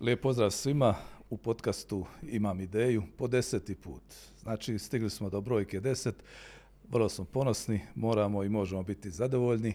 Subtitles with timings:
[0.00, 0.94] Lijep pozdrav svima
[1.30, 4.02] u podcastu Imam ideju po deseti put.
[4.42, 6.14] Znači, stigli smo do brojke deset,
[6.90, 9.74] vrlo smo ponosni, moramo i možemo biti zadovoljni.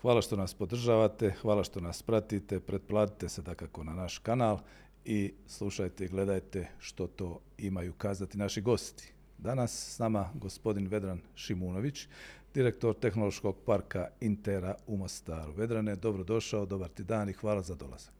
[0.00, 4.58] Hvala što nas podržavate, hvala što nas pratite, pretplatite se dakako na naš kanal
[5.04, 9.12] i slušajte i gledajte što to imaju kazati naši gosti.
[9.38, 12.06] Danas s nama gospodin Vedran Šimunović,
[12.54, 15.52] direktor Tehnološkog parka Intera u Mostaru.
[15.52, 18.15] Vedrane, dobrodošao, dobar ti dan i hvala za dolazak.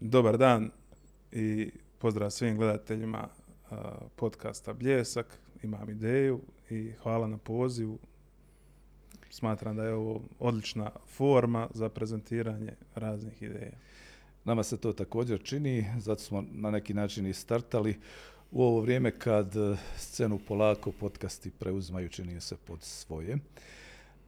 [0.00, 0.70] Dobar dan
[1.32, 3.28] i pozdrav svim gledateljima
[4.16, 5.38] podcasta Bljesak.
[5.62, 6.40] Imam ideju
[6.70, 7.98] i hvala na pozivu.
[9.30, 13.72] Smatram da je ovo odlična forma za prezentiranje raznih ideja.
[14.44, 18.00] Nama se to također čini, zato smo na neki način i startali
[18.50, 23.38] u ovo vrijeme kad e, scenu polako podcasti preuzmaju, čini se pod svoje.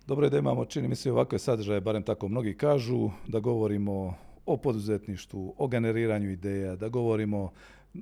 [0.06, 4.14] Dobro je da imamo, čini mi se, ovakve sadržaje, barem tako mnogi kažu, da govorimo
[4.52, 7.52] o poduzetništvu, o generiranju ideja, da govorimo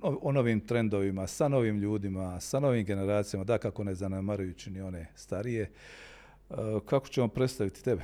[0.03, 5.07] o novim trendovima, sa novim ljudima, sa novim generacijama, da kako ne zanemarujući ni one
[5.15, 5.71] starije.
[6.51, 6.55] E,
[6.87, 8.03] kako ćemo predstaviti tebe?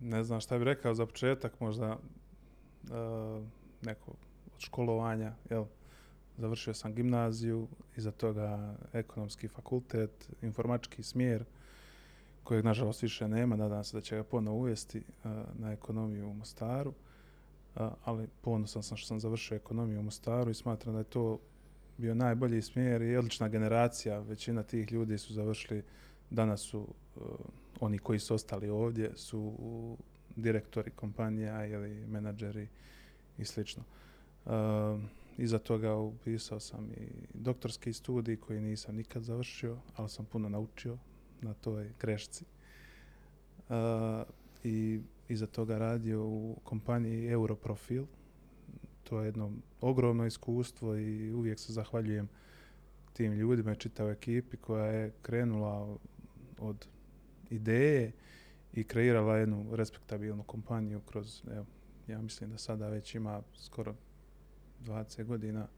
[0.00, 3.44] Ne znam šta bih rekao za početak, možda uh,
[3.82, 4.10] neko
[4.54, 5.64] od školovanja, jel?
[6.38, 11.44] Završio sam gimnaziju, iza toga ekonomski fakultet, informački smjer,
[12.44, 16.34] kojeg nažalost više nema, nadam se da će ga ponovo uvesti eh, na ekonomiju u
[16.34, 16.92] Mostaru,
[17.76, 21.38] eh, ali ponosan sam što sam završio ekonomiju u Mostaru i smatram da je to
[22.00, 24.18] bio najbolji smjer i odlična generacija.
[24.18, 25.82] Većina tih ljudi su završili,
[26.30, 27.22] danas su uh,
[27.80, 29.54] oni koji su ostali ovdje, su
[30.36, 32.68] direktori kompanija ili menadžeri
[33.38, 33.82] i slično.
[34.44, 34.52] Uh,
[35.38, 40.98] iza toga upisao sam i doktorski studij koji nisam nikad završio, ali sam puno naučio
[41.42, 42.44] na toj grešci.
[43.68, 43.76] Uh,
[44.64, 48.04] I iza toga radio u kompaniji Europrofil.
[49.04, 52.28] To je jedno ogromno iskustvo i uvijek se zahvaljujem
[53.12, 55.96] tim ljudima i čitavoj ekipi koja je krenula
[56.58, 56.86] od
[57.50, 58.12] ideje
[58.72, 61.66] i kreirala jednu respektabilnu kompaniju kroz, evo,
[62.06, 63.94] ja mislim da sada već ima skoro
[64.84, 65.68] 20 godina,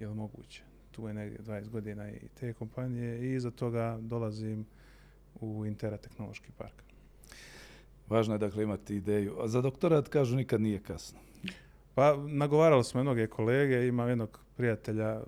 [0.00, 0.71] je li moguće?
[0.92, 4.66] Tu je negdje 20 godina i te kompanije i iza toga dolazim
[5.40, 6.82] u Intera tehnološki park.
[8.08, 9.36] Važno je dakle imati ideju.
[9.40, 11.18] A za doktorat kažu nikad nije kasno.
[11.94, 15.26] Pa nagovaralo smo mnoge kolege, imam jednog prijatelja uh,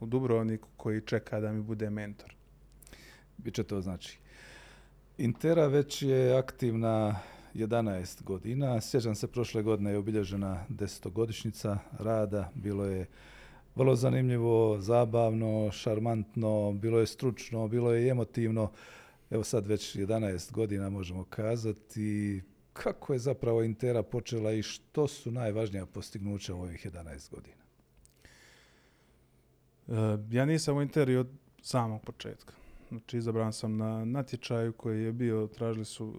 [0.00, 2.34] u Dubrovniku koji čeka da mi bude mentor.
[3.36, 4.18] Biće to znači.
[5.18, 7.20] Intera već je aktivna
[7.54, 8.80] 11 godina.
[8.80, 12.50] Sjećam se, prošle godine je obilježena desetogodišnjica rada.
[12.54, 13.06] Bilo je
[13.74, 18.70] vrlo zanimljivo, zabavno, šarmantno, bilo je stručno, bilo je emotivno.
[19.30, 22.42] Evo sad već 11 godina možemo kazati
[22.72, 27.64] kako je zapravo Intera počela i što su najvažnija postignuća u ovih 11 godina.
[29.88, 31.28] E, ja nisam u Interi od
[31.62, 32.52] samog početka.
[32.88, 36.14] Znači, izabran sam na natječaju koji je bio, tražili su uh,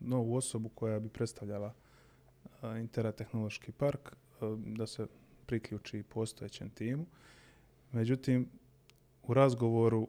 [0.00, 1.72] novu osobu koja bi predstavljala
[2.62, 5.06] uh, Intera tehnološki park, uh, da se
[5.46, 7.06] priključi postojećem timu.
[7.92, 8.48] Međutim,
[9.22, 10.08] u razgovoru,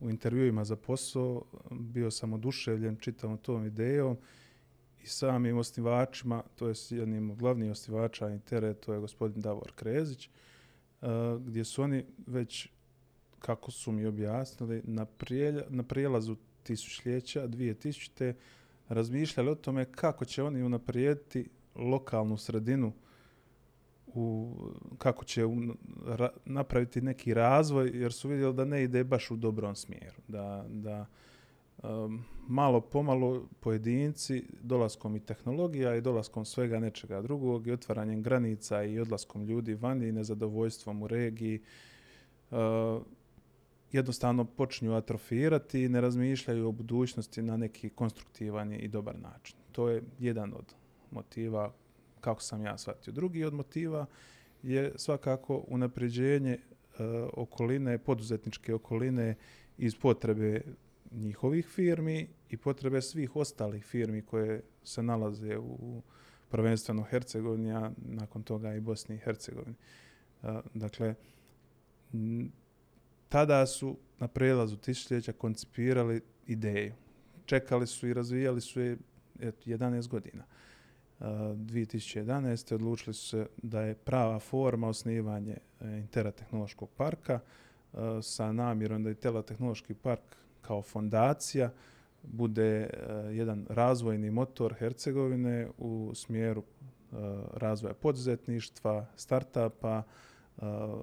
[0.00, 4.16] u intervjuima za posao, bio sam oduševljen čitavom tom idejom
[5.02, 10.28] i samim osnivačima, to je jednim od glavnih osnivača Intere, to je gospodin Davor Krezić,
[10.28, 11.08] uh,
[11.40, 12.68] gdje su oni već
[13.38, 18.34] kako su mi objasnili, na, prijelja, na prijelazu tisućljeća, 2000.
[18.88, 22.92] razmišljali o tome kako će oni unaprijediti lokalnu sredinu,
[24.14, 24.56] u,
[24.98, 25.56] kako će u,
[26.06, 30.16] ra, napraviti neki razvoj, jer su vidjeli da ne ide baš u dobrom smjeru.
[30.28, 31.06] Da, da
[31.82, 38.82] um, malo pomalo pojedinci dolaskom i tehnologija i dolaskom svega nečega drugog i otvaranjem granica
[38.84, 41.60] i odlaskom ljudi vani i nezadovoljstvom u regiji,
[42.50, 42.58] uh,
[43.92, 49.56] jednostavno počinju atrofirati i ne razmišljaju o budućnosti na neki konstruktivan i dobar način.
[49.72, 50.74] To je jedan od
[51.10, 51.72] motiva
[52.20, 53.12] kako sam ja shvatio.
[53.12, 54.06] Drugi od motiva
[54.62, 59.34] je svakako unapređenje uh, okoline, poduzetničke okoline
[59.78, 60.62] iz potrebe
[61.10, 66.02] njihovih firmi i potrebe svih ostalih firmi koje se nalaze u
[66.48, 69.76] prvenstveno Hercegovini, a nakon toga i Bosni i Hercegovini.
[70.42, 71.14] E, dakle,
[73.28, 76.94] tada su na prelazu tisućljeća koncipirali ideju.
[77.46, 78.96] Čekali su i razvijali su je
[79.40, 80.44] 11 godina.
[81.20, 82.74] 2011.
[82.74, 89.02] odlučili su se da je prava forma osnivanje e, Intera tehnološkog parka e, sa namjerom
[89.02, 91.72] da je Intera tehnološki park kao fondacija
[92.22, 92.88] bude e,
[93.32, 96.62] jedan razvojni motor Hercegovine u smjeru
[97.54, 100.02] razvoja poduzetništva, startapa,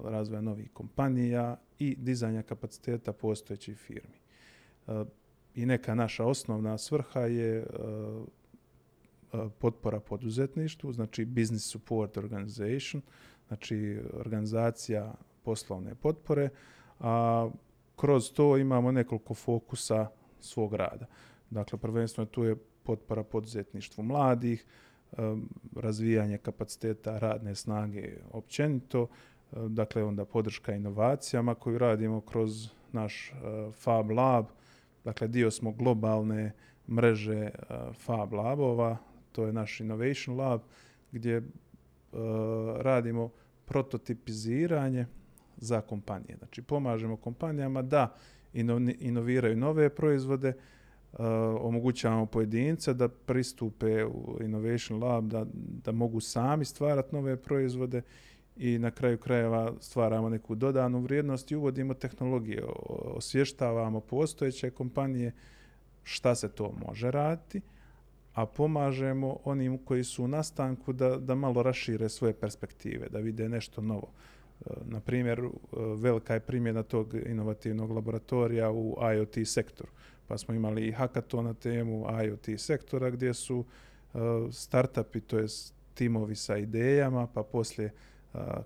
[0.04, 4.18] razvoja novih kompanija i dizanja kapaciteta postojećih firmi.
[5.56, 7.66] I neka naša osnovna svrha je
[9.34, 13.02] E, potpora poduzetništvu, znači Business Support Organization,
[13.48, 15.14] znači organizacija
[15.44, 16.50] poslovne potpore,
[17.00, 17.50] a
[17.96, 20.08] kroz to imamo nekoliko fokusa
[20.40, 21.06] svog rada.
[21.50, 24.66] Dakle, prvenstveno tu je potpora poduzetništvu mladih,
[25.12, 25.16] e,
[25.76, 29.08] razvijanje kapaciteta radne snage općenito,
[29.52, 33.34] e, dakle onda podrška inovacijama koju radimo kroz naš
[33.80, 34.46] Fab Lab,
[35.04, 36.52] dakle dio smo globalne
[36.88, 37.50] mreže
[37.94, 38.98] Fab Labova,
[39.38, 40.62] to je naš Innovation Lab,
[41.12, 41.44] gdje e,
[42.78, 43.30] radimo
[43.66, 45.06] prototipiziranje
[45.58, 46.38] za kompanije.
[46.38, 48.16] Znači, pomažemo kompanijama da
[49.00, 50.54] inoviraju nove proizvode,
[51.14, 51.20] uh,
[51.62, 55.46] omogućavamo pojedince da pristupe u Innovation Lab, da,
[55.86, 58.02] da mogu sami stvarati nove proizvode
[58.56, 62.64] i na kraju krajeva stvaramo neku dodanu vrijednost i uvodimo tehnologije,
[63.16, 65.32] osvještavamo postojeće kompanije
[66.04, 67.62] šta se to može raditi,
[68.38, 73.50] a pomažemo onim koji su u nastanku da, da malo rašire svoje perspektive, da vide
[73.50, 74.12] nešto novo.
[74.66, 75.50] E, na primjer, e,
[75.96, 79.90] velika je primjena tog inovativnog laboratorija u IoT sektoru.
[80.28, 85.48] Pa smo imali i hackathon na temu IoT sektora gdje su uh, startupi, to je
[85.94, 87.92] timovi sa idejama, pa poslije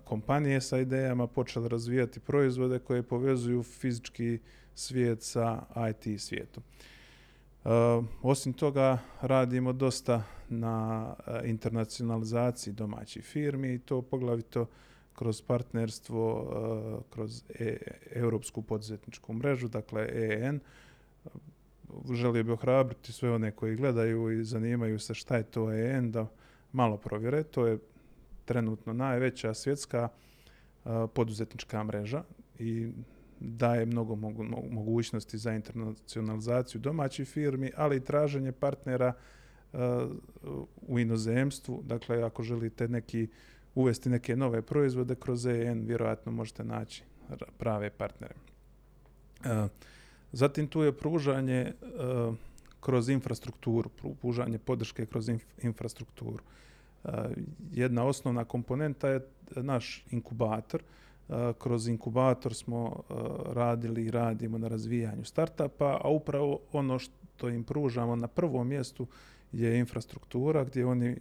[0.04, 4.38] kompanije sa idejama počeli razvijati proizvode koje povezuju fizički
[4.74, 6.62] svijet sa IT svijetom.
[6.62, 6.84] Uh,
[7.64, 14.66] Eh, osim toga, radimo dosta na eh, internacionalizaciji domaćih firmi i to poglavito
[15.14, 16.52] kroz partnerstvo,
[17.00, 17.76] eh, kroz e,
[18.10, 20.60] Europsku poduzetničku mrežu, dakle EN.
[22.12, 26.26] Želio bih ohrabriti sve one koji gledaju i zanimaju se šta je to EN, da
[26.72, 27.42] malo provjere.
[27.42, 27.78] To je
[28.44, 30.08] trenutno najveća svjetska
[31.14, 32.22] poduzetnička mreža
[32.58, 32.88] i
[33.44, 34.16] daje mnogo
[34.70, 39.12] mogućnosti za internacionalizaciju domaćih firmi, ali i traženje partnera
[39.72, 39.78] uh,
[40.88, 41.82] u inozemstvu.
[41.86, 43.28] Dakle, ako želite neki
[43.74, 47.02] uvesti neke nove proizvode kroz EN, vjerojatno možete naći
[47.58, 48.34] prave partnere.
[49.44, 49.68] E,
[50.32, 51.72] zatim tu je pružanje e,
[52.80, 53.90] kroz infrastrukturu,
[54.20, 55.30] pružanje podrške kroz
[55.62, 56.44] infrastrukturu.
[57.72, 60.82] Jedna osnovna komponenta je naš inkubator.
[61.58, 63.02] Kroz inkubator smo
[63.46, 69.06] radili i radimo na razvijanju startupa, a upravo ono što im pružamo na prvom mjestu
[69.52, 71.16] je infrastruktura gdje oni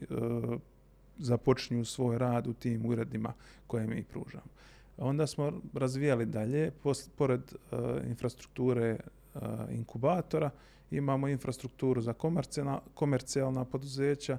[1.18, 3.34] započinju svoj rad u tim uredima
[3.68, 4.52] koje mi pružamo.
[4.98, 6.72] Onda smo razvijali dalje,
[7.16, 8.98] pored uh, infrastrukture
[9.34, 10.50] uh, inkubatora,
[10.92, 14.38] imamo infrastrukturu za komercijalna, komercijalna poduzeća,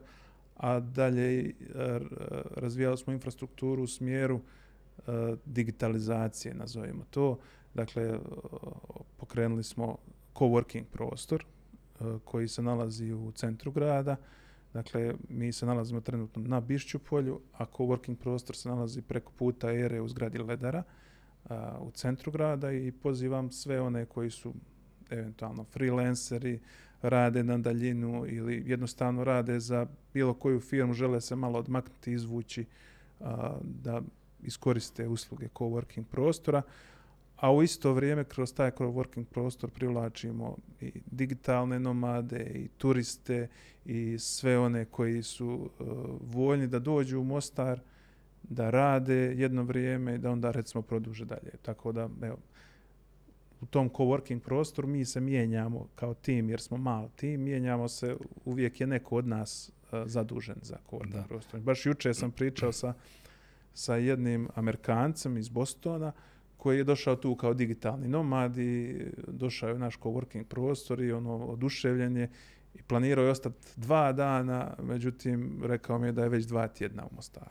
[0.56, 1.74] a dalje uh,
[2.56, 4.42] razvijali smo infrastrukturu u smjeru uh,
[4.98, 7.38] E, digitalizacije, nazovimo to.
[7.74, 8.18] Dakle, e,
[9.16, 9.96] pokrenuli smo
[10.34, 14.16] coworking prostor e, koji se nalazi u centru grada,
[14.72, 19.72] Dakle, mi se nalazimo trenutno na Bišću polju, a coworking prostor se nalazi preko puta
[19.72, 20.82] ere u zgradi Ledara
[21.48, 24.54] a, u centru grada i pozivam sve one koji su
[25.10, 26.60] eventualno freelanceri,
[27.02, 32.64] rade na daljinu ili jednostavno rade za bilo koju firmu, žele se malo odmaknuti, izvući
[33.20, 34.02] a, da
[34.42, 36.62] iskoriste usluge coworking prostora
[37.42, 43.48] a u isto vrijeme kroz taj working prostor privlačimo i digitalne nomade i turiste
[43.84, 45.86] i sve one koji su uh,
[46.20, 47.80] voljni da dođu u Mostar
[48.42, 51.50] da rade jedno vrijeme i da onda recimo produže dalje.
[51.62, 52.38] Tako da evo,
[53.60, 58.16] u tom coworking prostoru mi se mijenjamo kao tim jer smo malo tim, mijenjamo se,
[58.44, 61.24] uvijek je neko od nas uh, zadužen za coworking da.
[61.28, 61.60] prostor.
[61.60, 62.94] Baš juče sam pričao sa,
[63.74, 66.12] sa jednim Amerikancem iz Bostona
[66.56, 71.12] koji je došao tu kao digitalni nomad i došao je u naš coworking prostor i
[71.12, 72.30] ono oduševljen je
[72.74, 77.04] i planirao je ostati dva dana, međutim rekao mi je da je već dva tjedna
[77.04, 77.50] u Mostaru.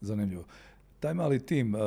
[0.00, 0.44] Zanimljivo.
[1.00, 1.78] Taj mali tim, eh,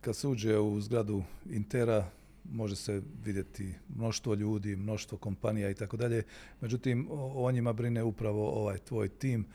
[0.00, 2.10] kad se uđe u zgradu Intera,
[2.52, 6.22] može se vidjeti mnoštvo ljudi, mnoštvo kompanija i tako dalje.
[6.60, 9.46] Međutim, o, njima brine upravo ovaj tvoj tim.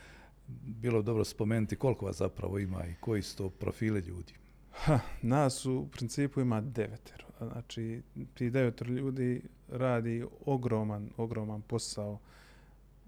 [0.65, 4.33] Bilo dobro spomenuti koliko vas zapravo ima i koji su to profile ljudi.
[4.71, 7.25] Ha, nas u principu ima devetero.
[7.39, 8.01] Znači,
[8.33, 12.19] ti devetero ljudi radi ogroman, ogroman posao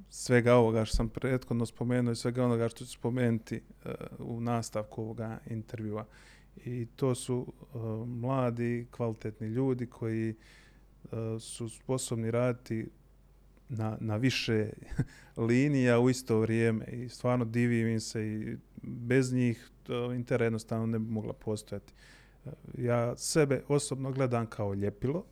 [0.10, 5.02] svega ovoga što sam prethodno spomenuo i svega onoga što ću spomenuti uh, u nastavku
[5.02, 6.06] ovoga intervjua.
[6.66, 10.36] I to su uh, mladi, kvalitetni ljudi koji
[11.04, 12.88] uh, su sposobni raditi
[13.72, 14.70] na, na više
[15.48, 20.86] linija u isto vrijeme i stvarno divim im se i bez njih to Intera jednostavno
[20.86, 21.94] ne bi mogla postojati.
[22.46, 25.26] E, ja sebe osobno gledam kao ljepilo,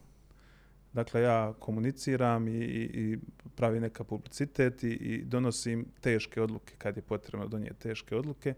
[0.94, 3.18] Dakle, ja komuniciram i, i, i
[3.56, 8.54] pravi neka publicitet i, i donosim teške odluke kad je potrebno donijeti teške odluke,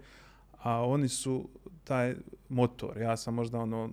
[0.57, 1.49] a oni su
[1.83, 2.15] taj
[2.49, 2.97] motor.
[2.97, 3.89] Ja sam možda ono,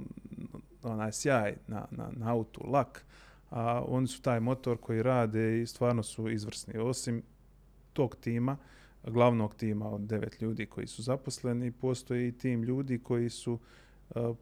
[0.82, 3.04] onaj sjaj na, na, na autu, lak,
[3.50, 6.78] a oni su taj motor koji rade i stvarno su izvrsni.
[6.78, 7.22] Osim
[7.92, 8.56] tog tima,
[9.04, 13.52] glavnog tima od devet ljudi koji su zaposleni, postoji i tim ljudi koji su
[14.14, 14.36] uh,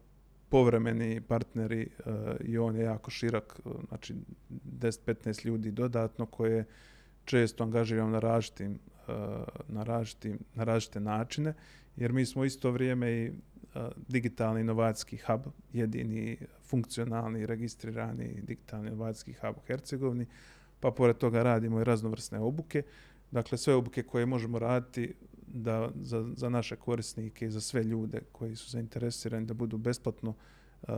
[0.49, 4.15] povremeni partneri uh, i on je jako širok, uh, e, znači
[4.79, 6.65] 10-15 ljudi dodatno koje
[7.25, 8.79] često angažiram na različitim,
[9.67, 11.53] na, različitim, na različite načine,
[11.95, 13.31] jer mi smo isto vrijeme i
[14.07, 15.41] digitalni inovacijski hub,
[15.73, 20.25] jedini funkcionalni, registrirani digitalni inovacijski hub u Hercegovini,
[20.79, 22.83] pa pored toga radimo i raznovrsne obuke.
[23.31, 25.13] Dakle, sve obuke koje možemo raditi
[25.47, 30.29] da za, za naše korisnike i za sve ljude koji su zainteresirani da budu besplatno
[30.29, 30.89] uh,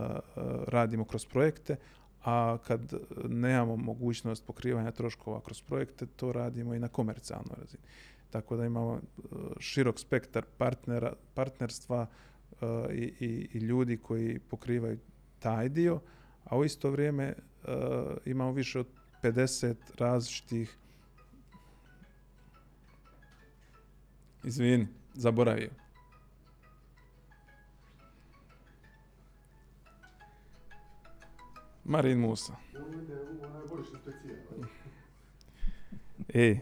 [0.66, 1.76] radimo kroz projekte,
[2.24, 2.92] a kad
[3.28, 7.82] nemamo mogućnost pokrivanja troškova kroz projekte, to radimo i na komercijalnoj razini.
[8.30, 9.00] Tako da imamo
[9.58, 12.08] širok spektar partnera, partnerstva uh,
[12.92, 14.98] i, i, i ljudi koji pokrivaju
[15.38, 16.00] taj dio,
[16.44, 17.70] a u isto vrijeme uh,
[18.24, 18.86] imamo više od
[19.22, 20.76] 50 različitih
[24.44, 25.70] Izvini, zaboravio.
[31.84, 32.56] Marin Musa.
[36.34, 36.60] Ej,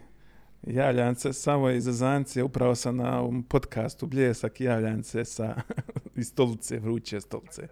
[0.68, 5.54] javljance, samo iz Azancije, upravo sam na ovom podcastu Bljesak javljance sa
[6.16, 7.68] iz stolice, vruće stolice.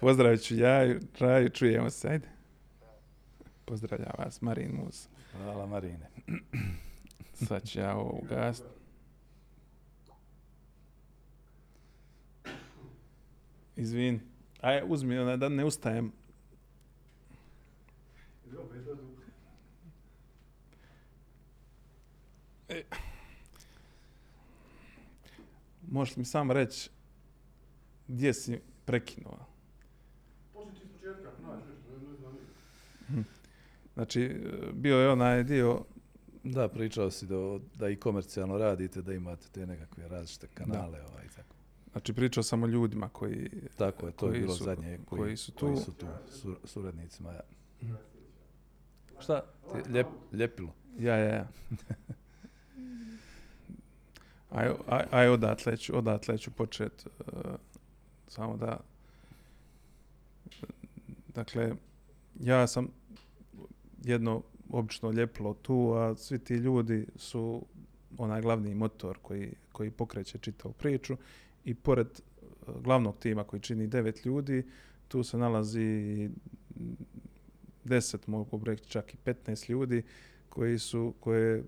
[0.00, 2.28] Pozdravit ću ja, Raju, čujemo se, ajde.
[3.64, 5.08] Pozdravljam vas, Marin Musa.
[5.32, 6.10] Hvala Marine.
[7.48, 8.68] Sad ću ja ovo ugasiti.
[13.76, 14.20] Izvin.
[14.60, 16.12] Aj, uzmi da ne ustajem.
[22.74, 22.82] E.
[25.90, 26.90] Možeš mi sam reći
[28.08, 29.38] gdje si prekinuo?
[33.94, 34.40] Znači,
[34.72, 35.84] bio je onaj dio...
[36.44, 40.98] Da, pričao si da, da i komercijalno radite, da imate te nekakve različite kanale.
[40.98, 41.06] Da.
[41.06, 41.54] Ovaj, tako.
[41.92, 45.36] Znači pričao sam o ljudima koji Tako je, to je bilo su, zadnje koji, koji
[45.36, 45.66] su tu.
[45.66, 47.32] Koji su tu sur, suradnicima.
[47.32, 47.96] Ja.
[49.20, 49.40] Šta?
[49.72, 50.74] Ti, ljep, ljepilo.
[50.98, 51.48] Ja, ja, ja.
[54.54, 57.06] aj, aj, aj odatle ću, odatle ću počet.
[57.06, 57.54] Uh,
[58.28, 58.80] samo da...
[61.34, 61.72] Dakle,
[62.40, 62.88] ja sam
[64.02, 67.62] jedno obično ljepilo tu, a svi ti ljudi su
[68.18, 71.16] onaj glavni motor koji, koji pokreće čitavu priču
[71.64, 72.40] i pored e,
[72.80, 74.66] glavnog tima koji čini devet ljudi,
[75.08, 76.30] tu se nalazi
[77.84, 80.02] deset, mogu reći čak i 15 ljudi
[80.48, 81.64] koji su, koje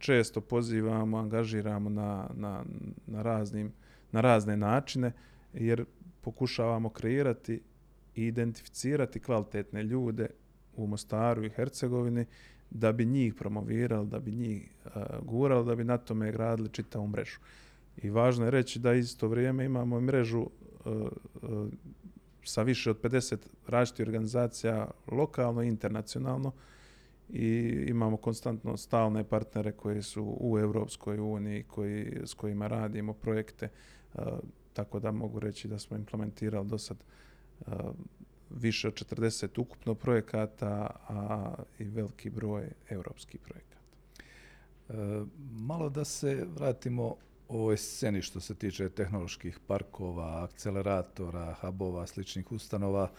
[0.00, 2.64] često pozivamo, angažiramo na, na,
[3.06, 3.72] na, raznim,
[4.12, 5.12] na razne načine,
[5.54, 5.84] jer
[6.20, 7.60] pokušavamo kreirati
[8.14, 10.28] i identificirati kvalitetne ljude
[10.76, 12.26] u Mostaru i Hercegovini
[12.70, 14.92] da bi njih promovirali, da bi njih uh,
[15.22, 17.38] gurali, da bi na tome gradili čitavu mrežu.
[17.96, 20.48] I važno je reći da isto vrijeme imamo mrežu uh,
[20.86, 21.68] uh,
[22.44, 26.52] sa više od 50 različitih organizacija lokalno i internacionalno
[27.32, 33.68] i imamo konstantno stalne partnere koji su u Europskoj uniji koji, s kojima radimo projekte
[34.14, 34.22] uh,
[34.72, 36.96] tako da mogu reći da smo implementirali do sad
[37.60, 37.72] uh,
[38.50, 43.70] više od 40 ukupno projekata a i veliki broj europskih projekata.
[44.88, 47.16] E, malo da se vratimo
[47.48, 53.10] ovoj sceni što se tiče tehnoloških parkova, akceleratora, hubova, sličnih ustanova.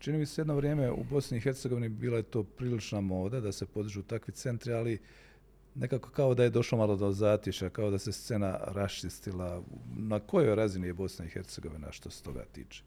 [0.00, 3.52] Čini mi se jedno vrijeme u Bosni i Hercegovini bila je to prilična moda da
[3.52, 4.98] se podižu takvi centri, ali
[5.74, 9.62] nekako kao da je došlo malo do zatiša, kao da se scena raščistila.
[9.96, 12.82] Na kojoj razini je Bosna i Hercegovina što se toga tiče?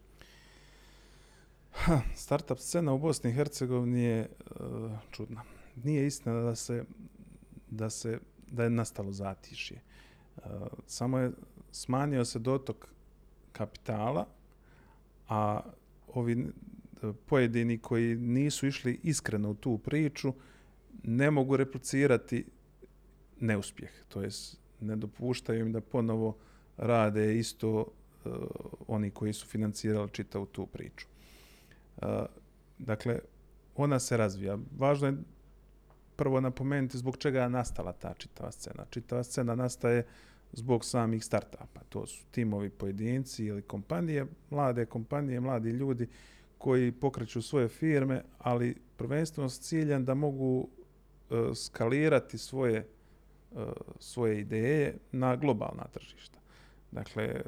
[1.72, 5.42] Ha, startup scena u Bosni i Hercegovini je uh, čudna.
[5.84, 6.84] Nije istina da se
[7.70, 8.18] da se
[8.50, 9.80] da je nastalo zatišje.
[10.36, 10.42] Uh,
[10.86, 11.30] samo je
[11.72, 12.86] smanjio se dotok
[13.52, 14.26] kapitala,
[15.28, 15.60] a
[16.14, 16.46] ovi
[17.26, 20.32] pojedini koji nisu išli iskreno u tu priču
[21.02, 22.44] ne mogu replicirati
[23.40, 23.90] neuspjeh.
[24.08, 26.36] To jest ne dopuštaju im da ponovo
[26.76, 28.32] rade isto uh,
[28.88, 31.06] oni koji su financirali čitavu tu priču.
[31.96, 32.08] Uh,
[32.78, 33.18] dakle,
[33.76, 34.58] ona se razvija.
[34.78, 35.16] Važno je
[36.16, 38.84] prvo napomenuti zbog čega je nastala ta čitava scena.
[38.90, 40.06] Čitava scena nastaje
[40.52, 41.80] zbog samih startupa.
[41.88, 46.08] To su timovi pojedinci ili kompanije, mlade kompanije, mladi ljudi
[46.58, 50.68] koji pokreću svoje firme, ali prvenstveno s ciljem da mogu
[51.30, 52.86] e, skalirati svoje, e,
[53.98, 56.38] svoje ideje na globalna tržišta.
[56.92, 57.42] Dakle, e,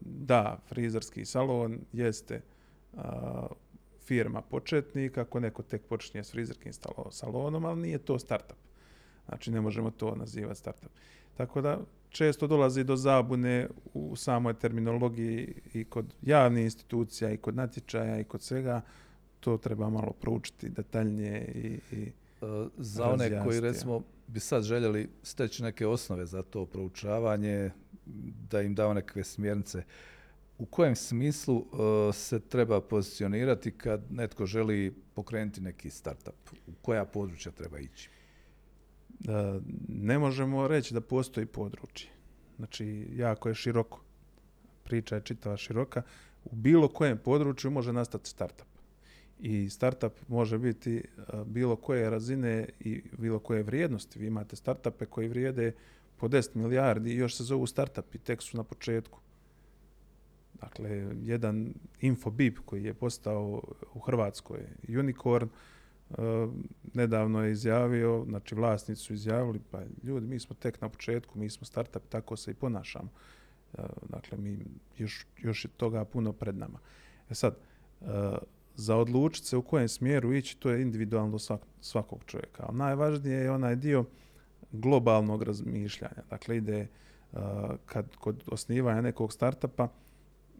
[0.00, 2.40] da, frizerski salon jeste
[2.96, 3.46] a,
[4.04, 6.72] firma početnik, ako neko tek počinje s frizerskim
[7.10, 8.58] salonom, ali nije to startup.
[9.28, 10.90] Znači, ne možemo to nazivati startup.
[11.36, 11.80] Tako da,
[12.14, 18.24] često dolazi do zabune u samoj terminologiji i kod javnih institucija i kod natječaja i
[18.24, 18.80] kod svega.
[19.40, 22.12] To treba malo proučiti detaljnije i, i e,
[22.76, 27.70] Za one koji recimo bi sad željeli steći neke osnove za to proučavanje,
[28.50, 29.82] da im dao neke smjernice,
[30.58, 36.50] u kojem smislu uh, se treba pozicionirati kad netko želi pokrenuti neki startup?
[36.66, 38.10] U koja područja treba ići?
[39.88, 42.10] Ne možemo reći da postoji područje.
[42.56, 44.00] Znači, jako je široko.
[44.84, 46.02] Priča je čitava široka.
[46.44, 48.66] U bilo kojem području može nastati startup.
[49.40, 54.18] I startup može biti eh, bilo koje razine i bilo koje vrijednosti.
[54.18, 55.72] Vi imate startupe koji vrijede
[56.16, 57.66] po 10 milijardi i još se zovu
[58.12, 59.18] i tek su na početku.
[60.60, 60.90] Dakle,
[61.22, 63.62] jedan Infobip koji je postao
[63.94, 65.73] u Hrvatskoj unicorn, Uh,
[66.10, 66.48] Eh,
[66.94, 71.50] nedavno je izjavio, znači vlasnici su izjavili, pa ljudi, mi smo tek na početku, mi
[71.50, 73.08] smo startup, tako se i ponašamo.
[73.78, 74.58] Eh, dakle, mi
[74.98, 76.78] još, još je toga puno pred nama.
[77.30, 77.56] E sad,
[78.00, 78.06] eh,
[78.76, 82.64] za odlučiti se u kojem smjeru ići, to je individualno svak, svakog čovjeka.
[82.68, 84.04] Ali najvažnije je onaj dio
[84.72, 86.22] globalnog razmišljanja.
[86.30, 86.86] Dakle, ide
[87.86, 89.88] kad kod osnivanja nekog startupa,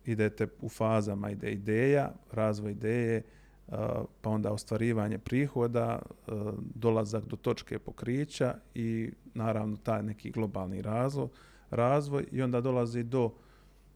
[0.04, 3.24] idete u fazama, ide ideja, razvoj ideje, uh,
[3.68, 3.76] Eh,
[4.20, 6.32] pa onda ostvarivanje prihoda, eh,
[6.74, 11.28] dolazak do točke pokrića i naravno taj neki globalni razvoj,
[11.70, 13.34] razvoj i onda dolazi do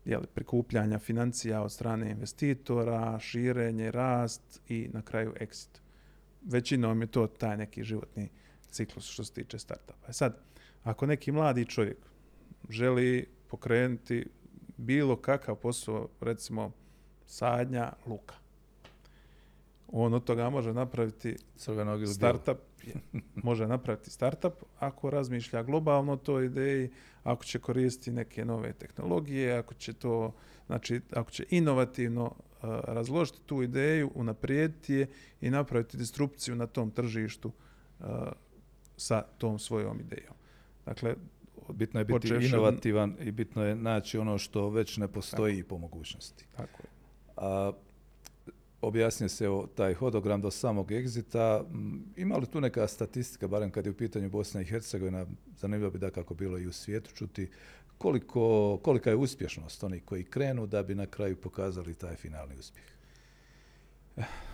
[0.05, 5.81] jeli, prikupljanja financija od strane investitora, širenje, rast i na kraju exit.
[6.43, 8.29] Većinom je to taj neki životni
[8.71, 10.09] ciklus što se tiče startupa.
[10.09, 10.39] E sad,
[10.83, 11.99] ako neki mladi čovjek
[12.69, 14.27] želi pokrenuti
[14.77, 16.73] bilo kakav posao, recimo
[17.27, 18.35] sadnja luka,
[19.93, 21.37] on od toga može napraviti
[22.07, 22.59] startup,
[23.49, 26.91] može napraviti startup ako razmišlja globalno to ideji,
[27.23, 30.33] ako će koristiti neke nove tehnologije, ako će to,
[30.67, 32.35] znači, ako će inovativno uh,
[32.85, 35.07] razložiti tu ideju, unaprijediti je
[35.41, 37.53] i napraviti disrupciju na tom tržištu
[38.01, 38.07] uh,
[38.97, 40.35] sa tom svojom idejom.
[40.87, 41.15] Dakle,
[41.73, 45.69] bitno je biti inovativan i bitno je naći ono što već ne postoji tako.
[45.69, 46.45] po mogućnosti.
[46.57, 46.89] Tako je.
[47.37, 47.73] A,
[48.81, 51.65] objasnio se o taj hodogram do samog egzita.
[51.71, 55.91] Mm, ima li tu neka statistika, barem kad je u pitanju Bosna i Hercegovina, zanimljivo
[55.91, 57.51] bi da kako bilo i u svijetu čuti,
[57.99, 62.87] koliko, kolika je uspješnost onih koji krenu da bi na kraju pokazali taj finalni uspjeh?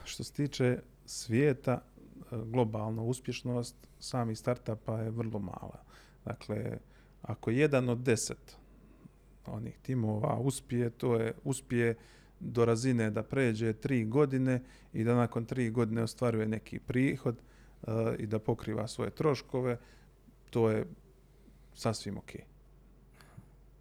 [0.04, 5.84] Što se tiče svijeta, e, globalna uspješnost samih startupa je vrlo mala.
[6.24, 6.78] Dakle,
[7.22, 8.56] ako jedan od deset
[9.46, 11.94] onih timova uspije, to je uspije
[12.40, 14.60] do razine da pređe tri godine
[14.92, 17.36] i da nakon tri godine ostvaruje neki prihod
[17.82, 19.78] uh, i da pokriva svoje troškove,
[20.50, 20.86] to je
[21.74, 22.30] sasvim ok.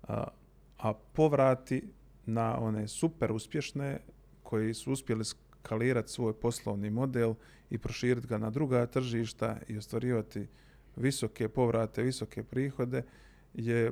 [0.07, 0.27] A,
[0.77, 1.83] a povrati
[2.25, 3.99] na one super uspješne
[4.43, 7.33] koji su uspjeli skalirati svoj poslovni model
[7.69, 10.47] i proširiti ga na druga tržišta i ostvarivati
[10.95, 13.03] visoke povrate, visoke prihode
[13.53, 13.91] je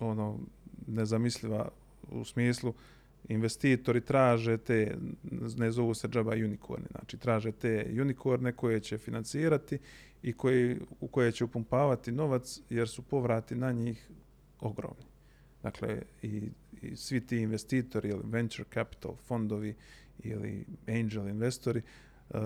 [0.00, 0.38] ono
[0.86, 1.68] nezamisliva
[2.10, 2.76] u smislu uh,
[3.28, 4.96] investitori traže te,
[5.56, 9.78] ne zovu se džaba unikorni, znači traže te unikorne koje će financirati
[10.22, 14.10] i koji, u koje će upumpavati novac jer su povrati na njih
[14.60, 15.04] ogromni.
[15.62, 16.42] Dakle, i,
[16.82, 19.74] i svi ti investitori ili venture capital fondovi
[20.18, 21.82] ili angel investori,
[22.30, 22.38] uh,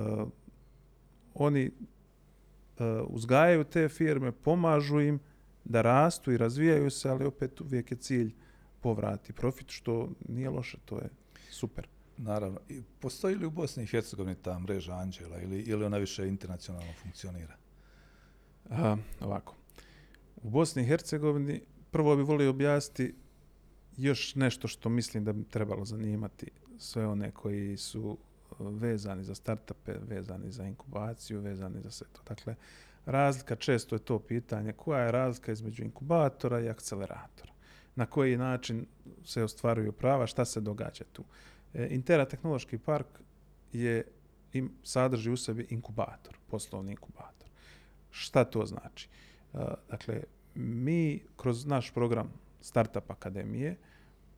[1.35, 1.71] oni
[2.79, 5.21] uh, uzgajaju te firme, pomažu im
[5.65, 8.46] da rastu i razvijaju se, ali opet uvijek je cilj uh,
[8.87, 11.09] povrati profit, što nije loše, to je
[11.51, 11.87] super.
[12.17, 12.61] Naravno.
[12.69, 16.93] I postoji li u Bosni i Hercegovini ta mreža Anđela ili, ili ona više internacionalno
[17.03, 17.57] funkcionira?
[18.71, 19.55] A, ovako.
[20.43, 23.15] U Bosni i Hercegovini prvo bi volio objasniti
[23.97, 28.19] još nešto što mislim da bi trebalo zanimati sve one koji su
[28.61, 32.23] vezani za startupe, vezani za inkubaciju, vezani za sve to.
[32.29, 32.55] Dakle,
[33.07, 37.56] razlika često je to pitanje koja je razlika između inkubatora i akceleratora
[37.97, 38.87] na koji način
[39.25, 41.25] se ostvaruju prava, šta se događa tu.
[41.75, 43.07] E, Intera tehnološki park
[43.73, 44.05] je
[44.53, 47.49] im sadrži u sebi inkubator, poslovni inkubator.
[48.11, 49.09] Šta to znači?
[49.55, 49.59] E,
[49.91, 50.23] dakle,
[50.55, 53.77] mi kroz naš program Startup Akademije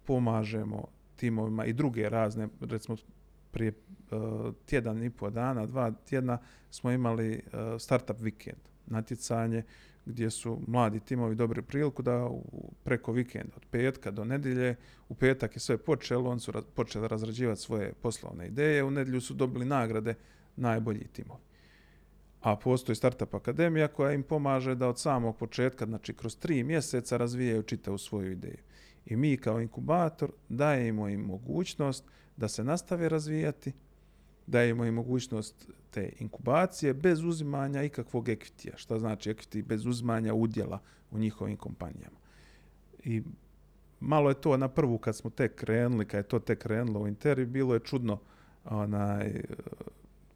[0.04, 0.84] pomažemo
[1.16, 2.96] timovima i druge razne, recimo
[3.50, 3.72] prije
[4.10, 6.38] uh, tjedan i po dana, dva tjedna
[6.70, 9.62] smo imali uh, Startup Weekend, natjecanje
[10.08, 12.42] gdje su mladi timovi dobri priliku da u,
[12.84, 14.76] preko vikenda, od petka do nedjelje,
[15.08, 19.20] u petak je sve počelo, oni su raz, počeli razrađivati svoje poslovne ideje, u nedjelju
[19.20, 20.14] su dobili nagrade
[20.56, 21.40] najbolji timovi.
[22.40, 27.16] A postoji Startup Akademija koja im pomaže da od samog početka, znači kroz tri mjeseca,
[27.16, 28.58] razvijaju čitavu svoju ideju.
[29.06, 32.04] I mi kao inkubator dajemo im mogućnost
[32.36, 33.72] da se nastave razvijati,
[34.48, 38.76] dajemo im mogućnost te inkubacije bez uzimanja ikakvog ekvitija.
[38.76, 39.64] Šta znači equity?
[39.64, 40.78] Bez uzimanja udjela
[41.10, 42.18] u njihovim kompanijama.
[43.04, 43.22] I
[44.00, 47.08] malo je to na prvu kad smo tek krenuli, kad je to tek krenulo u
[47.08, 48.18] Interi, bilo je čudno
[48.64, 49.42] onaj,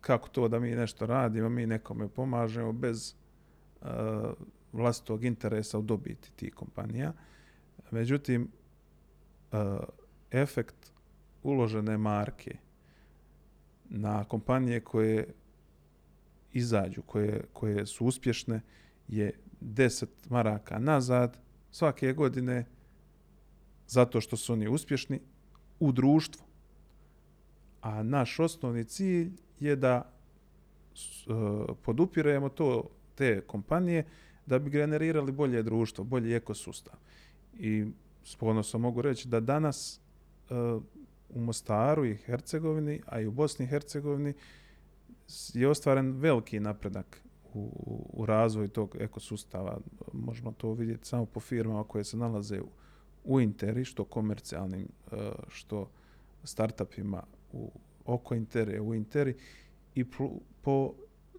[0.01, 3.15] kako to da mi nešto radimo, mi nekome pomažemo bez
[3.81, 3.89] uh,
[4.73, 7.13] vlastitog interesa u dobiti tih kompanija.
[7.91, 8.49] Međutim,
[9.53, 9.59] uh,
[10.31, 10.93] efekt
[11.43, 12.57] uložene marke
[14.03, 15.35] na kompanije koje
[16.53, 18.61] izađu, koje, koje su uspješne,
[19.09, 21.39] je 10 maraka nazad
[21.71, 22.65] svake godine
[23.87, 25.21] zato što su oni uspješni
[25.81, 26.43] u društvu.
[27.81, 31.33] A naš osnovni cilj je da e,
[31.83, 34.05] podupiremo to te kompanije
[34.47, 36.95] da bi generirali bolje društvo, bolji ekosustav.
[37.59, 37.87] I
[38.25, 40.01] s ponosom mogu reći da danas
[40.51, 40.55] e,
[41.35, 44.35] u Mostaru i Hercegovini, a i u Bosni i Hercegovini
[45.55, 47.23] je ostvaren veliki napredak
[47.55, 47.71] u,
[48.13, 49.79] u razvoju tog ekosustava.
[50.13, 52.69] Možemo to vidjeti samo po firmama koje se nalaze u,
[53.25, 55.17] u Interi, što komercijalnim, e,
[55.49, 55.91] što
[56.45, 57.71] startupima u,
[58.05, 59.37] oko Interi, u Interi
[59.95, 60.05] i
[60.63, 60.95] po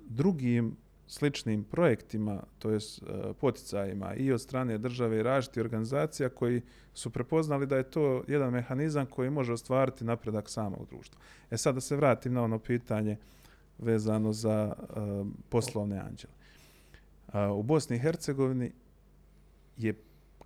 [0.10, 0.76] drugim
[1.08, 6.62] sličnim projektima, to je e, poticajima i od strane države i različitih organizacija koji
[6.94, 11.22] su prepoznali da je to jedan mehanizam koji može ostvariti napredak samog društva.
[11.52, 13.18] E sad da se vratim na ono pitanje
[13.78, 16.34] vezano za uh, poslovne anđele.
[17.28, 18.72] Uh, u Bosni i Hercegovini
[19.78, 19.94] je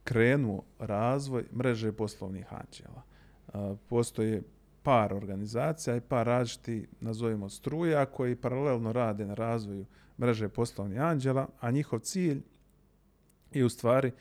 [0.04, 3.02] krenuo razvoj mreže poslovnih anđela.
[3.48, 4.42] Uh, postoje
[4.84, 9.86] par organizacija i par različiti, nazovimo struja, koji paralelno rade na razvoju
[10.20, 12.42] mreže poslovni anđela, a njihov cilj
[13.52, 14.12] je u stvari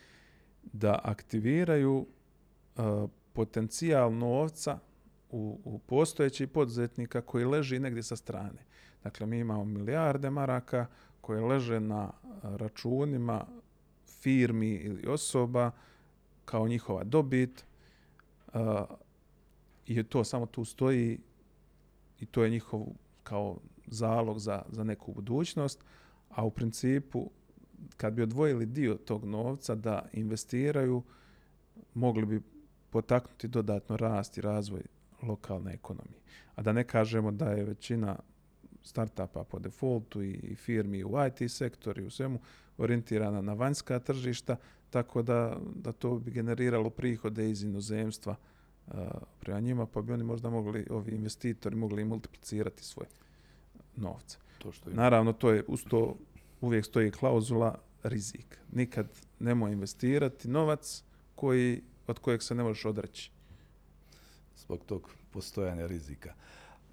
[0.62, 2.06] da aktiviraju
[2.76, 4.78] uh, potencijal novca
[5.30, 8.66] u, u postojeći poduzetnika koji leži negdje sa strane.
[9.02, 10.87] Dakle, mi imamo milijarde maraka
[11.20, 13.44] koje leže na e, računima
[14.20, 15.70] firmi ili osoba
[16.44, 17.64] kao njihova dobit
[18.54, 18.61] uh,
[19.87, 21.18] i to samo tu stoji
[22.20, 22.87] i to je njihov
[23.22, 25.85] kao zalog za, za neku budućnost,
[26.29, 27.31] a u principu
[27.96, 31.03] kad bi odvojili dio tog novca da investiraju,
[31.94, 32.40] mogli bi
[32.90, 34.83] potaknuti dodatno rast i razvoj
[35.22, 36.20] lokalne ekonomije.
[36.55, 38.16] A da ne kažemo da je većina
[38.83, 42.38] startupa po defaultu i firmi u IT sektoru i u svemu
[42.79, 44.57] orijentirana na vanjska tržišta,
[44.90, 48.35] tako da, da to bi generiralo prihode iz inozemstva
[48.87, 48.94] uh,
[49.40, 53.09] prema njima, pa bi oni možda mogli, ovi investitori, mogli multiplicirati svoje
[53.96, 54.38] novca.
[54.59, 55.02] To što ima.
[55.02, 56.16] Naravno, to je uz to
[56.61, 58.59] uvijek stoji klauzula rizik.
[58.72, 61.02] Nikad nemoj investirati novac
[61.35, 63.30] koji, od kojeg se ne možeš odreći.
[64.56, 66.35] Zbog tog postojanja rizika.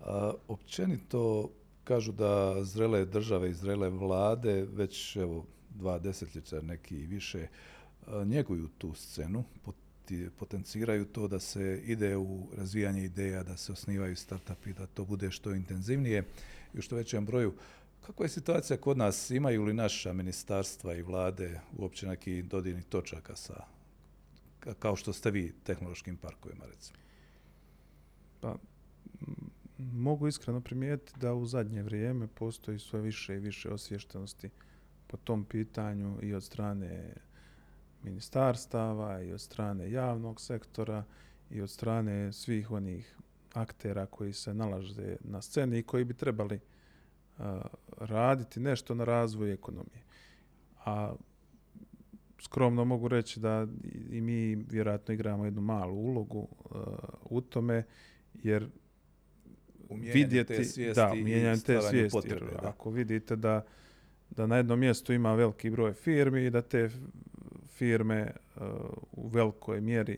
[0.01, 1.49] A, općenito
[1.83, 7.47] kažu da zrele države i zrele vlade već evo, dva desetljeća neki i više
[8.25, 9.43] njeguju tu scenu,
[10.39, 15.31] potenciraju to da se ide u razvijanje ideja, da se osnivaju startupi, da to bude
[15.31, 16.23] što intenzivnije
[16.73, 17.53] i u što većem broju.
[18.01, 19.31] Kako je situacija kod nas?
[19.31, 23.63] Imaju li naša ministarstva i vlade uopće neki dodirni točaka sa,
[24.79, 26.99] kao što ste vi, tehnološkim parkovima, recimo?
[28.41, 28.55] Pa,
[29.77, 34.49] mogu iskreno primijetiti da u zadnje vrijeme postoji sve više i više osvještenosti
[35.07, 37.13] po tom pitanju i od strane
[38.03, 41.03] ministarstava i od strane javnog sektora
[41.49, 43.17] i od strane svih onih
[43.53, 46.59] aktera koji se nalaze na sceni i koji bi trebali
[47.37, 47.45] uh,
[47.97, 50.03] raditi nešto na razvoju ekonomije.
[50.85, 51.13] A
[52.41, 53.67] skromno mogu reći da
[54.09, 56.77] i mi vjerojatno igramo jednu malu ulogu uh,
[57.23, 57.83] u tome,
[58.33, 58.69] jer
[59.89, 62.17] vidjeti te svijesti da, mijenjanje te svijesti.
[62.17, 62.67] Potrebe, da.
[62.69, 63.65] Ako vidite da,
[64.29, 66.89] da na jednom mjestu ima veliki broj firmi i da te
[67.67, 68.63] firme uh,
[69.11, 70.17] u velikoj mjeri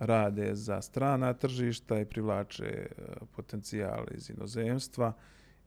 [0.00, 5.12] rade za strana tržišta i privlače potencijale potencijal iz inozemstva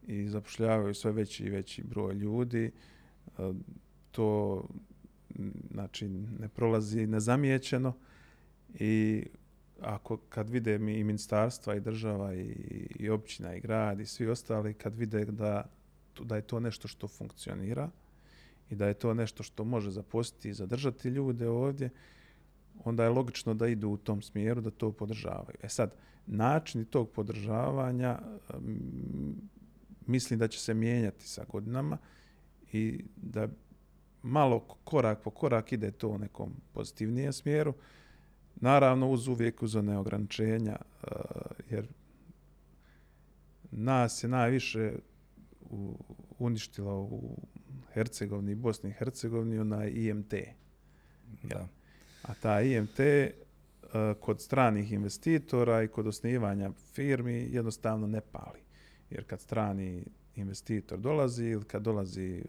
[0.07, 2.65] i zapošljavaju sve veći i veći broj ljudi.
[2.65, 2.71] E,
[4.11, 4.63] to
[5.71, 6.07] znači
[6.39, 7.93] ne prolazi nezamijećeno
[8.73, 9.23] i
[9.81, 12.55] ako kad vide mi i ministarstva i država i,
[12.99, 15.69] i općina i grad i svi ostali kad vide da
[16.21, 17.89] da je to nešto što funkcionira
[18.69, 21.89] i da je to nešto što može zaposliti i zadržati ljude ovdje,
[22.83, 25.57] onda je logično da idu u tom smjeru da to podržavaju.
[25.63, 25.95] E sad,
[26.27, 28.19] način tog podržavanja
[30.07, 31.97] mislim da će se mijenjati sa godinama
[32.71, 33.47] i da
[34.21, 37.73] malo korak po korak ide to u nekom pozitivnijem smjeru.
[38.55, 41.07] Naravno, uz uvijek uz one ograničenja, e,
[41.69, 41.87] jer
[43.71, 44.93] nas je najviše
[46.39, 47.37] uništila u
[47.93, 50.33] Hercegovini i Bosni i Hercegovini onaj IMT.
[51.43, 51.67] Da.
[52.23, 53.31] A ta IMT e,
[54.19, 58.59] kod stranih investitora i kod osnivanja firmi jednostavno ne pali.
[59.09, 60.05] Jer kad strani
[60.35, 62.43] investitor dolazi ili kad dolazi e,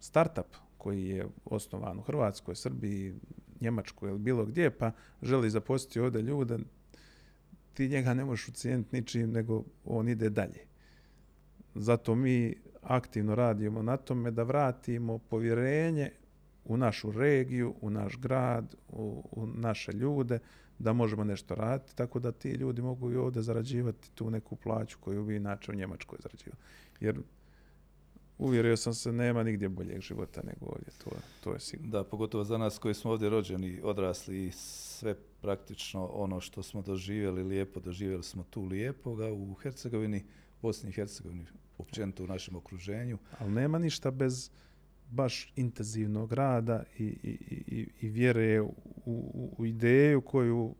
[0.00, 3.14] startup koji je osnovan u Hrvatskoj, Srbiji,
[3.60, 6.58] Njemačkoj ili bilo gdje, pa želi zaposliti ovdje ljude,
[7.74, 10.60] ti njega ne možeš ucijeniti ničim, nego on ide dalje.
[11.74, 16.10] Zato mi aktivno radimo na tome da vratimo povjerenje
[16.64, 20.38] u našu regiju, u naš grad, u, u naše ljude,
[20.78, 24.98] da možemo nešto raditi, tako da ti ljudi mogu i ovdje zarađivati tu neku plaću
[25.00, 26.62] koju bi inače u Njemačkoj zarađivali.
[27.00, 27.20] Jer
[28.38, 31.10] uvjerio sam se, nema nigdje boljeg života nego ovdje, to,
[31.44, 31.90] to je sigurno.
[31.90, 36.82] Da, pogotovo za nas koji smo ovdje rođeni, odrasli i sve praktično ono što smo
[36.82, 40.24] doživjeli lijepo, doživjeli smo tu lijepoga u Hercegovini,
[40.62, 41.46] Bosni i Hercegovini,
[41.78, 43.18] općenito u našem okruženju.
[43.38, 44.50] Ali nema ništa bez
[45.14, 48.74] baš intenzivnog rada i, i, i, i vjere u,
[49.04, 50.74] u, u ideju koju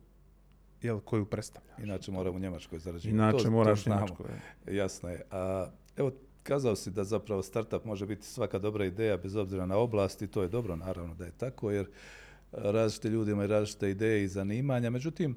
[0.83, 1.79] jel, koju predstavljaš.
[1.79, 3.15] Inače moram u Njemačkoj zarađivati.
[3.15, 4.27] Inače to, moraš to u Njemačkoj.
[4.67, 5.23] Jasno je.
[5.31, 9.77] A, evo, kazao si da zapravo startup može biti svaka dobra ideja bez obzira na
[9.77, 11.87] oblast i to je dobro naravno da je tako jer
[12.53, 14.91] različite ljudi imaju različite ideje i zanimanja.
[14.91, 15.37] Međutim,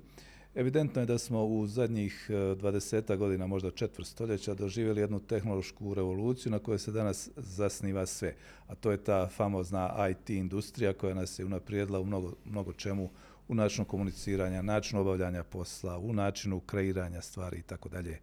[0.56, 5.94] evidentno je da smo u zadnjih e, 20 godina, možda četvrt stoljeća, doživjeli jednu tehnološku
[5.94, 8.36] revoluciju na kojoj se danas zasniva sve.
[8.68, 13.10] A to je ta famozna IT industrija koja nas je unaprijedila u mnogo, mnogo čemu
[13.48, 18.20] u načinu komuniciranja, načinu obavljanja posla, u načinu kreiranja stvari i tako dalje.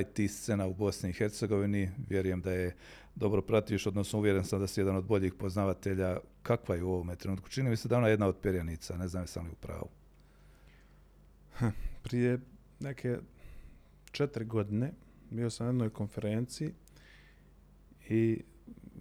[0.00, 1.90] IT scena u Bosni i Hercegovini.
[2.08, 2.76] Vjerujem da je
[3.14, 6.18] dobro pratiš, odnosno uvjeren sam da si jedan od boljih poznavatelja.
[6.42, 7.48] Kakva je u ovome trenutku?
[7.48, 9.88] Čini mi se da ona je jedna od perjanica, ne znam sam li u pravu.
[11.58, 11.68] Hm,
[12.02, 12.38] prije
[12.80, 13.18] neke
[14.12, 14.92] četiri godine
[15.30, 16.72] bio sam na jednoj konferenciji
[18.08, 18.42] i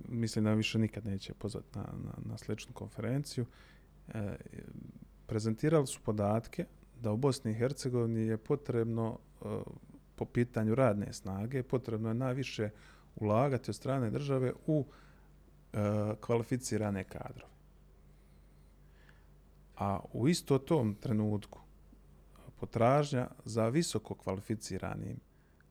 [0.08, 3.46] mislim da više nikad neće pozvati na, na, na sličnu konferenciju.
[4.08, 4.36] E,
[5.28, 6.65] prezentirali su podatke
[7.02, 9.46] da u Bosni i Hercegovini je potrebno e,
[10.15, 12.70] po pitanju radne snage potrebno je najviše
[13.15, 14.86] ulagati od strane države u
[15.74, 15.78] e,
[16.20, 17.54] kvalificirane kadrove.
[19.78, 21.64] A u isto tom trenutku
[22.60, 25.20] potražnja za visoko kvalificiranim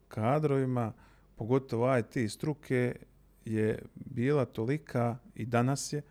[0.09, 0.93] kadrovima,
[1.37, 2.97] pogotovo IT struke,
[3.45, 6.03] je bila tolika i danas je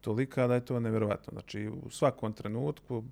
[0.00, 1.30] tolika da je to nevjerovatno.
[1.32, 3.04] Znači u svakom trenutku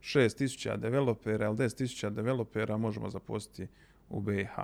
[0.00, 3.66] 6000 developera ili 10.000 developera možemo zaposliti
[4.08, 4.56] u BiH.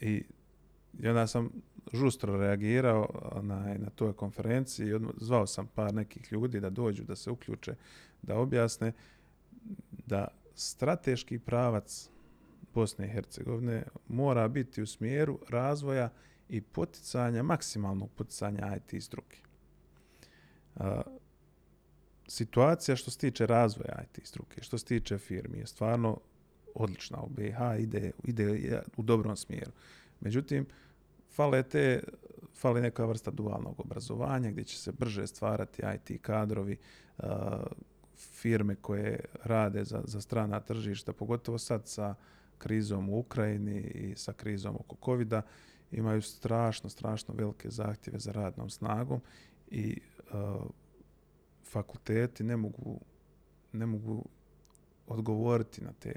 [0.00, 0.24] I
[1.04, 1.50] onda sam
[1.92, 3.08] žustro reagirao
[3.42, 7.74] na, na toj konferenciji i zvao sam par nekih ljudi da dođu, da se uključe,
[8.22, 8.92] da objasne
[10.06, 12.10] da strateški pravac
[12.74, 16.10] Bosne i Hercegovine mora biti u smjeru razvoja
[16.48, 19.38] i poticanja, maksimalnog poticanja IT struke.
[20.76, 21.02] A,
[22.28, 26.20] situacija što se tiče razvoja IT struke, što se tiče firmi, je stvarno
[26.74, 29.72] odlična u BiH, ide, ide u dobrom smjeru.
[30.20, 30.66] Međutim,
[31.30, 32.02] fale te,
[32.54, 36.76] fale neka vrsta dualnog obrazovanja gdje će se brže stvarati IT kadrovi,
[37.18, 37.24] uh,
[38.32, 42.14] firme koje rade za, za strana tržišta, pogotovo sad sa
[42.58, 45.32] krizom u Ukrajini i sa krizom oko covid
[45.92, 49.20] imaju strašno, strašno velike zahtjeve za radnom snagom
[49.70, 50.00] i
[50.32, 50.62] uh,
[51.64, 53.00] fakulteti ne mogu,
[53.72, 54.24] ne mogu
[55.06, 56.12] odgovoriti na te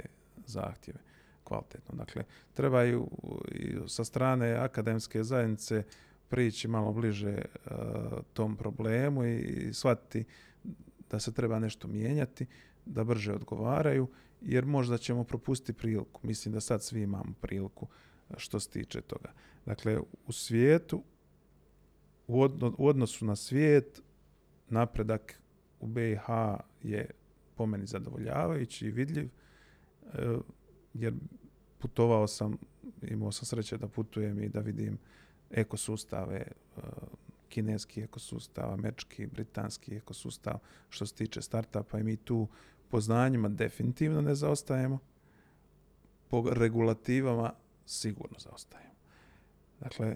[0.45, 0.99] zahtjeve
[1.43, 1.95] kvalitetno.
[1.95, 3.07] Dakle, trebaju
[3.51, 5.83] i sa strane akademske zajednice
[6.29, 7.71] prići malo bliže uh,
[8.33, 10.25] tom problemu i, i shvatiti
[11.11, 12.45] da se treba nešto mijenjati,
[12.85, 14.07] da brže odgovaraju,
[14.41, 16.19] jer možda ćemo propustiti priliku.
[16.23, 17.87] Mislim da sad svi imamo priliku
[18.29, 19.33] e, što se tiče toga.
[19.65, 21.03] Dakle, u svijetu,
[22.27, 24.01] u, odno, u odnosu na svijet,
[24.69, 25.39] napredak
[25.79, 26.23] u BiH
[26.83, 27.09] je
[27.55, 29.25] po meni zadovoljavajući i vidljiv.
[29.25, 30.37] E,
[30.93, 31.13] jer
[31.79, 32.57] putovao sam,
[33.01, 34.97] imao sam sreće da putujem i da vidim
[35.51, 36.81] ekosustave, e,
[37.49, 42.47] kineski ekosustav, američki, britanski ekosustav, što se tiče startupa i mi tu
[42.89, 44.99] po znanjima definitivno ne zaostajemo,
[46.29, 47.53] po regulativama
[47.86, 48.95] sigurno zaostajemo.
[49.79, 50.15] Dakle, e,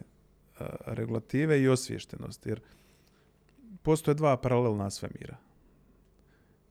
[0.86, 2.62] regulative i osviještenost, jer
[3.84, 5.38] postoje dva paralelna svemira.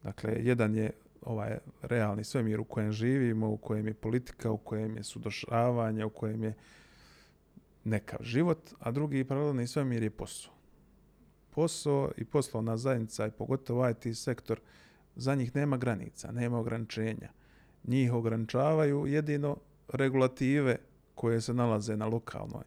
[0.03, 0.91] Dakle, jedan je
[1.23, 6.11] ovaj realni svemir u kojem živimo, u kojem je politika, u kojem je sudošavanje, u
[6.11, 6.55] kojem je
[7.85, 10.53] nekav život, a drugi paralelni svemir je posao.
[11.51, 14.61] Posao i poslovna zajednica i pogotovo IT sektor,
[15.17, 17.29] za njih nema granica, nema ograničenja.
[17.85, 19.57] Njih ograničavaju jedino
[19.89, 20.77] regulative
[21.15, 22.65] koje se nalaze na lokalnoj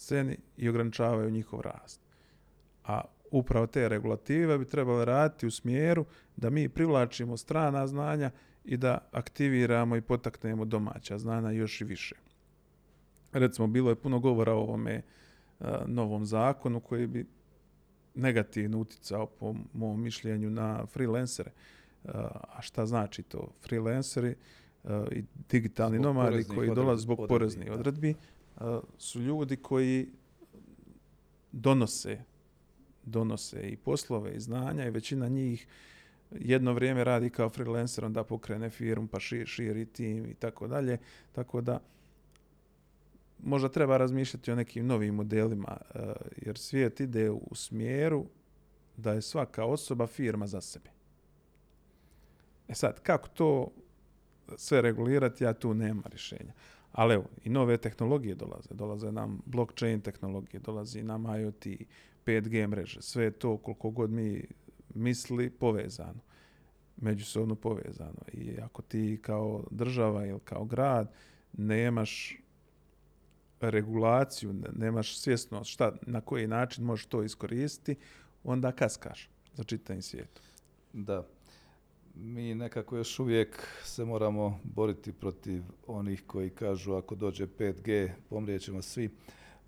[0.00, 2.00] sceni i ograničavaju njihov rast.
[2.84, 6.04] A upravo te regulative bi trebale raditi u smjeru
[6.36, 8.30] da mi privlačimo strana znanja
[8.64, 12.16] i da aktiviramo i potaknemo domaća znanja još i više.
[13.32, 15.02] Recimo, bilo je puno govora o ovome
[15.60, 17.26] uh, novom zakonu koji bi
[18.14, 21.50] negativno uticao po mom mišljenju na freelancere.
[22.04, 22.10] Uh,
[22.42, 23.52] a šta znači to?
[23.62, 24.34] Freelanceri
[24.84, 28.14] uh, i digitalni zbog nomadi koji dolaze zbog poreznih odredbi
[28.60, 30.08] uh, su ljudi koji
[31.52, 32.18] donose
[33.04, 35.66] donose i poslove i znanja i većina njih
[36.30, 40.98] jedno vrijeme radi kao freelancer, onda pokrene firmu pa širi, širi tim i tako dalje.
[41.32, 41.80] Tako da
[43.42, 48.26] možda treba razmišljati o nekim novim modelima eh, jer svijet ide u smjeru
[48.96, 50.90] da je svaka osoba firma za sebe.
[52.68, 53.68] E sad, kako to
[54.56, 56.52] sve regulirati, ja tu nema rješenja.
[56.92, 58.68] Ali evo, i nove tehnologije dolaze.
[58.70, 61.66] Dolaze nam blockchain tehnologije, dolazi nam IoT,
[62.26, 64.44] 5G mreže, sve to koliko god mi
[64.94, 66.20] misli povezano,
[66.96, 68.22] međusobno povezano.
[68.32, 71.12] I ako ti kao država ili kao grad
[71.52, 72.39] nemaš
[73.60, 77.96] regulaciju, nemaš svjesnost šta, na koji način možeš to iskoristiti,
[78.44, 80.40] onda kaskaš za čitanje svijetu.
[80.92, 81.26] Da.
[82.14, 88.82] Mi nekako još uvijek se moramo boriti protiv onih koji kažu ako dođe 5G, pomrijećemo
[88.82, 89.10] svi.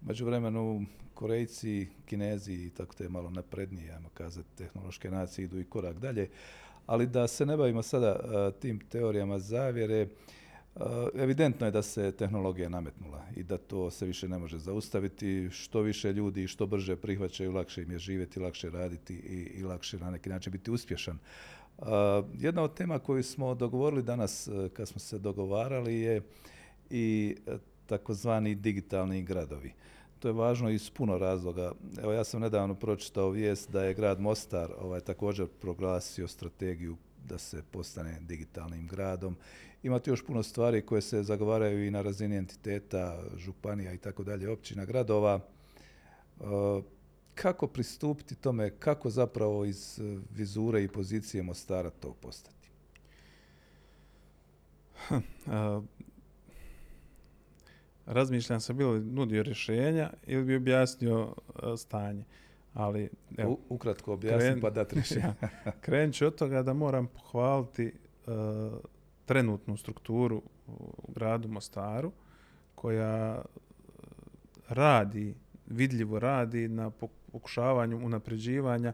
[0.01, 5.65] Među vremenu Korejci, Kinezi i tako te malo naprednije, ajmo kazati, tehnološke nacije idu i
[5.65, 6.31] korak dalje.
[6.87, 10.11] Ali da se ne bavimo sada uh, tim teorijama zavjere, uh,
[10.77, 15.49] Eh, evidentno je da se tehnologija nametnula i da to se više ne može zaustaviti.
[15.51, 19.99] Što više ljudi što brže prihvaćaju, lakše im je živjeti, lakše raditi i, i lakše
[19.99, 21.19] na neki način biti uspješan.
[21.79, 21.87] Uh,
[22.39, 26.23] jedna od tema koju smo dogovorili danas eh, kad smo se dogovarali je
[26.91, 27.37] i
[27.87, 29.73] takozvani digitalni gradovi.
[30.19, 31.73] To je važno iz puno razloga.
[32.03, 36.97] Evo ja sam nedavno pročitao vijest da je grad Mostar ovaj također proglasio strategiju
[37.29, 39.37] da se postane digitalnim gradom.
[39.83, 44.25] Ima tu još puno stvari koje se zagovaraju i na razini entiteta, županija i tako
[44.25, 45.41] dalje, općina, gradova.
[46.41, 46.45] E,
[47.35, 52.69] kako pristupiti tome, kako zapravo iz vizure i pozicije Mostara to postati?
[58.07, 61.35] razmišljam se bilo nudio rješenja ili bi objasnio uh,
[61.79, 62.25] stanje.
[62.75, 65.35] Ali, evo, U, ukratko objasnim kren, pa dat rješenja.
[65.85, 67.93] krenut ću od toga da moram pohvaliti
[68.27, 68.33] uh,
[69.25, 72.13] trenutnu strukturu u gradu Mostaru
[72.75, 73.43] koja eh,
[74.69, 75.35] radi,
[75.67, 76.91] vidljivo radi na
[77.31, 78.93] pokušavanju unapređivanja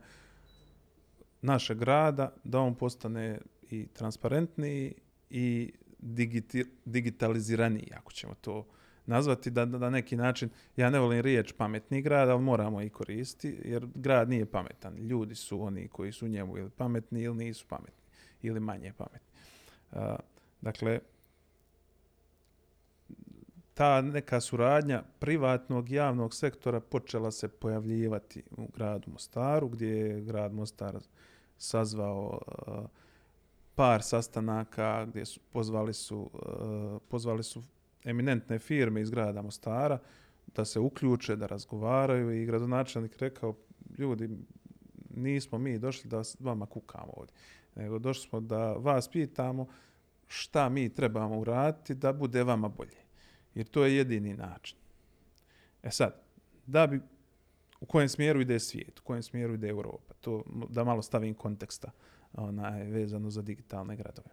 [1.42, 3.38] našeg grada da on postane
[3.70, 4.94] i transparentniji
[5.30, 8.66] i digiti, digitaliziraniji, ako ćemo to
[9.06, 12.88] nazvati da, da na neki način, ja ne volim riječ pametni grad, ali moramo i
[12.88, 14.96] koristiti, jer grad nije pametan.
[14.96, 18.04] Ljudi su oni koji su njemu ili pametni ili nisu pametni,
[18.42, 19.27] ili manje pametni.
[20.60, 21.00] Dakle,
[23.74, 30.52] ta neka suradnja privatnog javnog sektora počela se pojavljivati u gradu Mostaru, gdje je grad
[30.52, 30.98] Mostar
[31.58, 32.40] sazvao
[33.74, 36.30] par sastanaka gdje su pozvali su
[37.08, 37.62] pozvali su
[38.04, 39.98] eminentne firme iz grada Mostara
[40.54, 43.54] da se uključe, da razgovaraju i gradonačelnik rekao,
[43.98, 44.28] ljudi,
[45.10, 47.34] nismo mi došli da vama kukamo ovdje,
[47.74, 49.66] nego došli smo da vas pitamo
[50.28, 52.98] šta mi trebamo uraditi da bude vama bolje.
[53.54, 54.78] Jer to je jedini način.
[55.82, 56.22] E sad,
[56.66, 57.00] da bi
[57.80, 61.90] u kojem smjeru ide svijet, u kojem smjeru ide Europa, to da malo stavim konteksta
[62.32, 64.30] onaj, vezano za digitalne gradove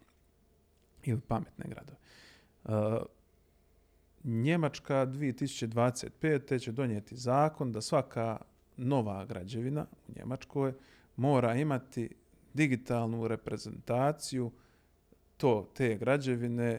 [1.04, 1.98] ili pametne gradove.
[2.64, 3.06] Uh,
[4.24, 6.60] Njemačka 2025.
[6.60, 8.38] će donijeti zakon da svaka
[8.78, 10.74] nova građevina u Njemačkoj
[11.16, 12.10] mora imati
[12.54, 14.52] digitalnu reprezentaciju
[15.38, 16.72] to te građevine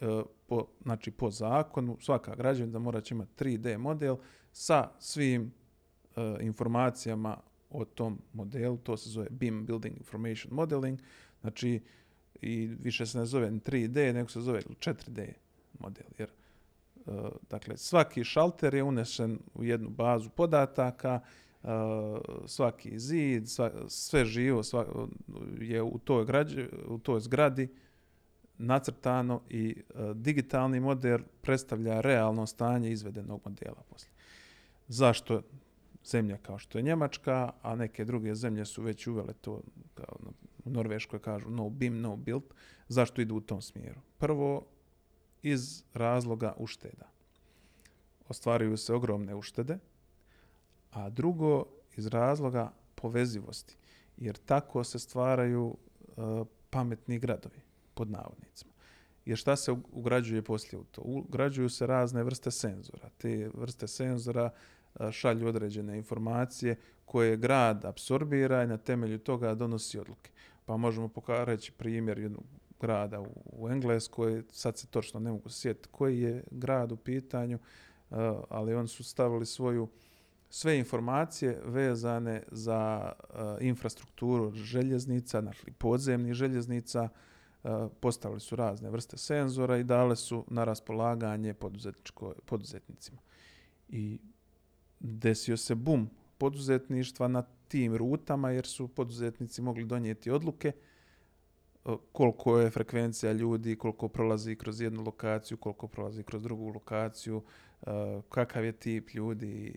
[0.00, 4.16] e, po, znači po zakonu svaka građevina mora će imati 3D model
[4.52, 5.52] sa svim
[6.16, 7.36] e, informacijama
[7.70, 10.98] o tom modelu, to se zove BIM, Building Information Modeling,
[11.40, 11.80] znači
[12.40, 15.32] i više se ne zove 3D, nego se zove 4D
[15.78, 17.10] model, jer e,
[17.50, 21.20] dakle svaki šalter je unesen u jednu bazu podataka,
[21.62, 21.68] e,
[22.46, 23.44] svaki zid,
[23.88, 24.86] sve živo sva,
[25.60, 27.68] je u toj, građe, u toj zgradi
[28.58, 34.12] nacrtano i e, digitalni model predstavlja realno stanje izvedenog modela poslije.
[34.88, 35.42] Zašto
[36.04, 39.62] zemlja kao što je Njemačka, a neke druge zemlje su već uvele to,
[39.94, 40.32] kao ono,
[40.64, 42.42] u Norveškoj kažu no BIM, no build.
[42.88, 44.00] Zašto idu u tom smjeru?
[44.18, 44.66] Prvo,
[45.42, 47.08] iz razloga ušteda.
[48.28, 49.78] Ostvaruju se ogromne uštede,
[50.90, 51.64] a drugo,
[51.96, 53.76] iz razloga povezivosti.
[54.16, 55.64] Jer tako se stvaraju
[56.16, 57.60] uh, pametni gradovi,
[57.94, 58.72] pod navodnicima.
[59.24, 61.02] Jer šta se ugrađuje poslije u to?
[61.04, 63.08] Ugrađuju se razne vrste senzora.
[63.18, 64.50] Te vrste senzora
[65.10, 70.30] šalju određene informacije koje grad absorbira i na temelju toga donosi odluke.
[70.66, 72.44] Pa možemo pokazati primjer jednog
[72.80, 77.58] grada u, u Engleskoj, sad se točno ne mogu sjetiti koji je grad u pitanju,
[78.48, 79.88] ali oni su stavili svoju
[80.50, 83.12] sve informacije vezane za
[83.60, 87.08] infrastrukturu željeznica, znači podzemnih željeznica,
[87.64, 91.54] Eh, postavili su razne vrste senzora i dale su na raspolaganje
[92.46, 93.18] poduzetnicima.
[93.88, 94.18] I
[95.00, 100.72] desio se bum poduzetništva na tim rutama jer su poduzetnici mogli donijeti odluke
[101.84, 107.42] eh, koliko je frekvencija ljudi, koliko prolazi kroz jednu lokaciju, koliko prolazi kroz drugu lokaciju,
[107.82, 109.72] eh, kakav je tip ljudi.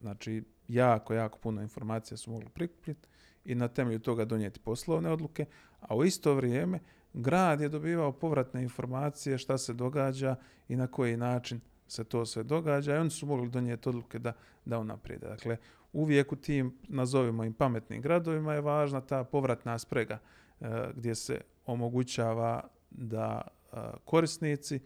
[0.00, 3.08] Znači, jako, jako puno informacija su mogli prikupiti
[3.44, 5.46] i na temelju toga donijeti poslovne odluke,
[5.80, 6.80] a u isto vrijeme
[7.16, 10.36] grad je dobivao povratne informacije šta se događa
[10.68, 14.32] i na koji način se to sve događa i oni su mogli donijeti odluke da,
[14.64, 15.26] da unaprijede.
[15.28, 15.56] Dakle,
[15.92, 20.18] uvijek u tim, nazovimo im pametnim gradovima, je važna ta povratna sprega
[20.60, 24.80] e, gdje se omogućava da e, korisnici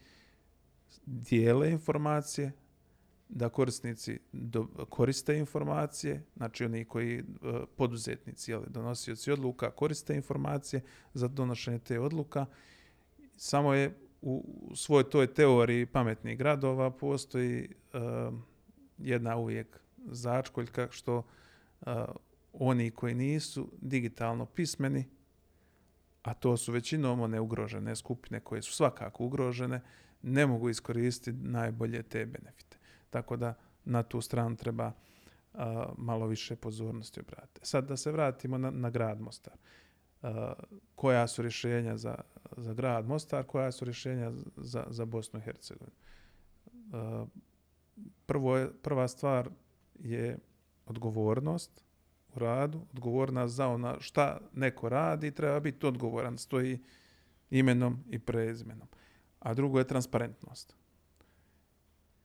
[1.06, 2.52] dijele informacije,
[3.32, 7.22] da korisnici do, koriste informacije, znači oni koji e,
[7.76, 10.82] poduzetnici, jel, donosioci odluka, koriste informacije
[11.14, 12.46] za donošenje te odluka.
[13.36, 18.34] Samo je u svoj toj teoriji pametnih gradova postoji uh,
[18.98, 21.92] jedna uvijek začkoljka što uh,
[22.52, 25.08] oni koji nisu digitalno pismeni,
[26.22, 29.80] a to su većinom one ugrožene skupine koje su svakako ugrožene,
[30.22, 32.79] ne mogu iskoristiti najbolje te benefite.
[33.10, 33.54] Tako da
[33.84, 34.92] na tu stranu treba
[35.54, 37.60] a, malo više pozornosti obratiti.
[37.66, 39.54] Sad da se vratimo na, na grad Mostar.
[40.22, 40.28] Uh,
[40.94, 42.14] koja su rješenja za,
[42.56, 45.96] za grad Mostar, koja su rješenja za, za Bosnu i Hercegovinu.
[46.66, 47.28] Uh,
[48.26, 49.50] prvo je, prva stvar
[49.94, 50.38] je
[50.86, 51.84] odgovornost
[52.34, 56.78] u radu, odgovorna za ona šta neko radi, treba biti odgovoran, stoji
[57.50, 58.88] imenom i prezimenom.
[59.38, 60.76] A drugo je transparentnost.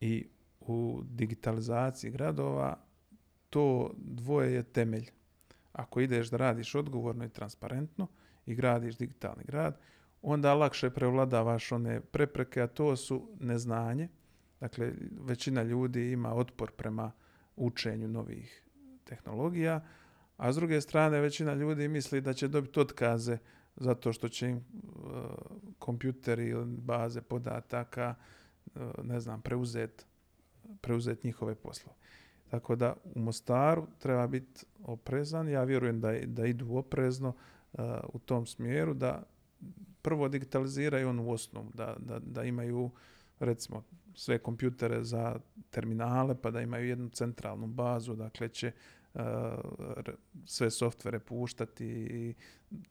[0.01, 0.27] I
[0.67, 2.77] u digitalizaciji gradova
[3.49, 5.09] to dvoje je temelj.
[5.73, 8.07] Ako ideš da radiš odgovorno i transparentno
[8.45, 9.79] i gradiš digitalni grad,
[10.21, 14.07] onda lakše prevladavaš one prepreke, a to su neznanje.
[14.59, 14.91] Dakle,
[15.21, 17.11] većina ljudi ima otpor prema
[17.55, 18.67] učenju novih
[19.03, 19.85] tehnologija,
[20.37, 23.37] a s druge strane većina ljudi misli da će dobiti otkaze
[23.75, 24.63] zato što će im uh,
[25.79, 28.15] kompjuteri ili baze podataka
[28.65, 30.05] uh, ne znam, preuzeti
[30.81, 31.97] preuzeti njihove poslove.
[32.49, 35.49] Tako da u Mostaru treba biti oprezan.
[35.49, 37.33] Ja vjerujem da, da idu oprezno
[37.73, 37.79] uh,
[38.13, 39.23] u tom smjeru, da
[40.01, 42.91] prvo digitaliziraju onu osnovu, da, da, da imaju
[43.39, 43.83] recimo
[44.15, 45.39] sve kompjutere za
[45.69, 48.71] terminale, pa da imaju jednu centralnu bazu, dakle će
[49.15, 49.21] uh,
[50.45, 52.33] sve softvere puštati i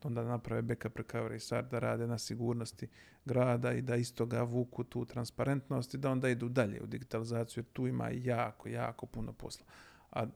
[0.03, 2.89] onda naprave backup recovery start da rade na sigurnosti
[3.25, 7.61] grada i da isto ga vuku tu transparentnost i da onda idu dalje u digitalizaciju
[7.63, 9.67] jer tu ima jako, jako puno posla.
[10.11, 10.27] A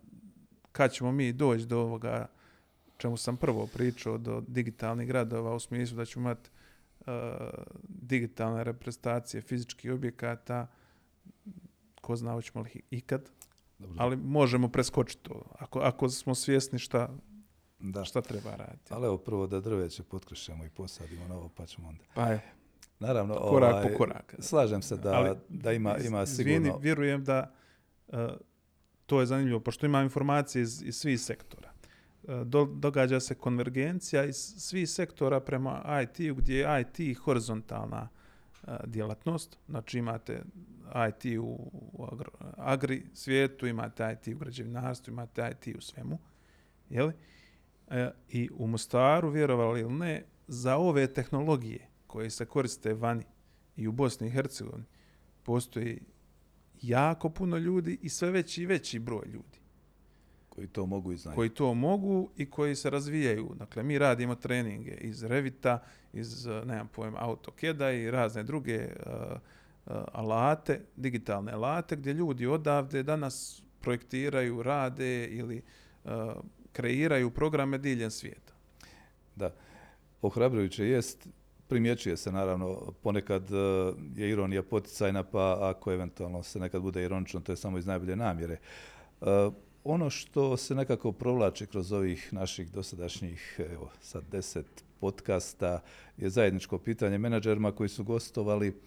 [0.73, 2.27] kad ćemo mi doći do ovoga
[2.97, 6.51] čemu sam prvo pričao, do digitalnih gradova u smislu da ćemo imati
[7.01, 7.07] uh,
[7.89, 10.67] digitalne reprezentacije fizičkih objekata,
[12.01, 13.31] ko zna hoćemo li ikad,
[13.79, 13.97] Dobro.
[13.99, 17.09] ali možemo preskočiti to, ako, ako smo svjesni šta,
[17.79, 18.05] da.
[18.05, 18.95] šta treba raditi.
[18.95, 22.05] Ali evo prvo da drveće potkršemo i posadimo novo, pa ćemo onda.
[22.15, 22.41] Pa je.
[23.01, 24.35] Naravno, korak ovaj, po korak.
[24.39, 26.53] Slažem se da, ali, da ima, ima sigurno...
[26.53, 27.55] Izvini, vjerujem da
[28.07, 28.19] uh,
[29.07, 31.73] to je zanimljivo, pošto ima informacije iz, iz svih sektora.
[32.23, 38.09] Uh, do, događa se konvergencija iz svih sektora prema IT-u, gdje je IT horizontalna
[38.87, 39.59] djelatnost.
[39.69, 40.43] Znači imate
[41.09, 41.71] IT u
[42.13, 46.19] agro, agri svijetu, imate IT u građevinarstvu, imate IT u svemu.
[46.91, 47.13] Jeli?
[47.91, 53.25] E, I u Mostaru, vjerovali ili ne, za ove tehnologije koje se koriste vani
[53.77, 54.85] i u Bosni i Hercegovini,
[55.43, 56.01] postoji
[56.83, 59.59] jako puno ljudi i sve veći i veći broj ljudi.
[60.59, 61.37] Koji to mogu i znaju.
[61.37, 63.55] Koji to mogu i koji se razvijaju.
[63.59, 65.83] Dakle, mi radimo treninge iz Revita,
[66.13, 69.13] iz, nemam pojem, AutoCAD-a i razne druge uh,
[69.87, 75.63] uh, alate, digitalne alate, gdje ljudi odavde danas projektiraju, rade ili
[76.05, 76.11] uh,
[76.73, 78.53] kreiraju programe diljem svijeta.
[79.37, 79.55] Da.
[80.23, 81.29] Ohrabrujuće jest,
[81.69, 83.51] primjećuje se naravno, ponekad
[84.17, 88.17] je ironija poticajna, pa ako eventualno se nekad bude ironično, to je samo iz najbolje
[88.17, 88.59] namjere.
[89.91, 95.81] Ono što se nekako provlači kroz ovih naših dosadašnjih, evo, sad deset podcasta,
[96.17, 98.81] je zajedničko pitanje menadžerima koji su gostovali.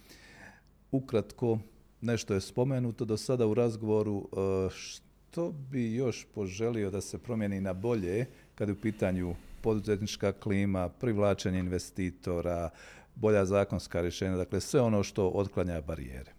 [0.91, 1.60] Ukratko,
[2.02, 7.62] nešto je spomenuto do sada u razgovoru, e, što bi još poželio da se promijeni
[7.62, 8.26] na bolje
[8.56, 12.70] kad je u pitanju poduzetnička klima, privlačenje investitora,
[13.16, 16.32] bolja zakonska rješenja, dakle sve ono što otklanja barijere.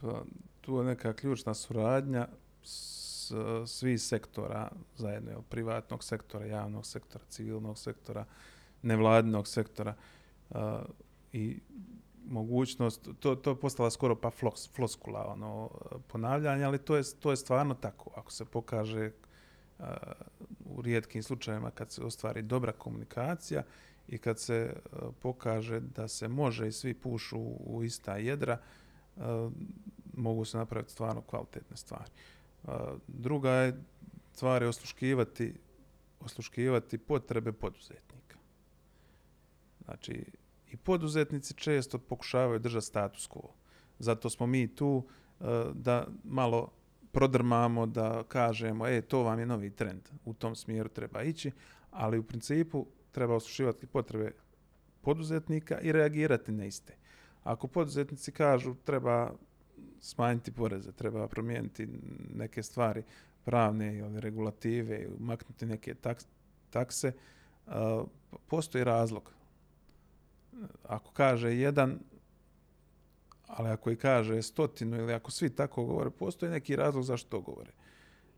[0.00, 0.22] Pa,
[0.60, 2.28] tu je neka ključna suradnja
[2.62, 3.32] s,
[3.66, 8.24] svi sektora zajedno, jel, privatnog sektora, javnog sektora, civilnog sektora,
[8.82, 9.94] nevladinog sektora
[10.50, 10.56] uh,
[11.32, 11.60] i
[12.26, 15.70] mogućnost, to, to je postala skoro pa flos, floskula, ono,
[16.06, 18.10] ponavljanje, ali to je, to je stvarno tako.
[18.16, 19.10] Ako se pokaže
[19.78, 19.84] uh,
[20.64, 23.62] u rijetkim slučajevima kad se ostvari dobra komunikacija
[24.08, 28.58] i kad se uh, pokaže da se može i svi pušu u ista jedra,
[29.16, 29.22] uh,
[30.14, 32.10] mogu se napraviti stvarno kvalitetne stvari.
[32.10, 32.39] Uh,
[33.06, 33.82] druga je
[34.32, 35.54] stvar je osluškivati,
[36.20, 38.36] osluškivati potrebe poduzetnika.
[39.84, 40.24] Znači,
[40.70, 43.48] i poduzetnici često pokušavaju držati status quo.
[43.98, 45.06] Zato smo mi tu
[45.40, 45.44] e,
[45.74, 46.72] da malo
[47.12, 51.50] prodrmamo, da kažemo, e, to vam je novi trend, u tom smjeru treba ići,
[51.90, 54.32] ali u principu treba oslušivati potrebe
[55.00, 56.96] poduzetnika i reagirati na iste.
[57.42, 59.32] Ako poduzetnici kažu treba
[60.00, 61.88] smanjiti poreze, treba promijeniti
[62.34, 63.02] neke stvari
[63.44, 66.26] pravne ili regulative, maknuti neke taks,
[66.70, 67.12] takse,
[67.66, 67.72] uh,
[68.46, 69.32] postoji razlog.
[70.82, 71.98] Ako kaže jedan,
[73.46, 77.40] ali ako i kaže stotinu ili ako svi tako govore, postoji neki razlog zašto to
[77.40, 77.72] govore.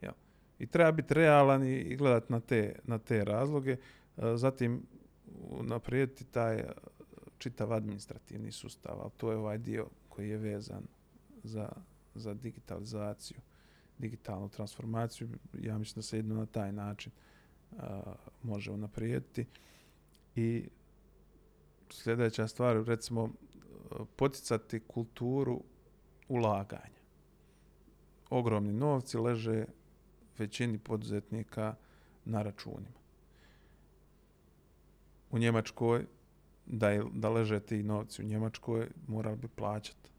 [0.01, 0.13] Ja.
[0.59, 3.77] I treba biti realan i, i gledati na te, na te razloge.
[4.17, 4.83] Eh, zatim
[5.61, 6.67] naprijediti taj eh,
[7.39, 10.83] čitav administrativni sustav, ali to je ovaj dio koji je vezan
[11.43, 11.69] za,
[12.15, 13.39] za digitalizaciju,
[13.99, 15.29] digitalnu transformaciju.
[15.61, 17.13] Ja mislim da se jedno na taj način
[17.79, 19.47] a, može unaprijediti.
[20.37, 20.69] I
[21.91, 23.31] sljedeća stvar, recimo,
[24.17, 25.63] poticati kulturu
[26.29, 27.03] ulaganja.
[28.31, 29.65] Ogromni novci leže
[30.39, 31.75] većini poduzetnika
[32.25, 33.03] na računima.
[35.31, 36.07] U Njemačkoj,
[36.67, 40.12] da, je, da leže ti novci u Njemačkoj, morali bi plaćati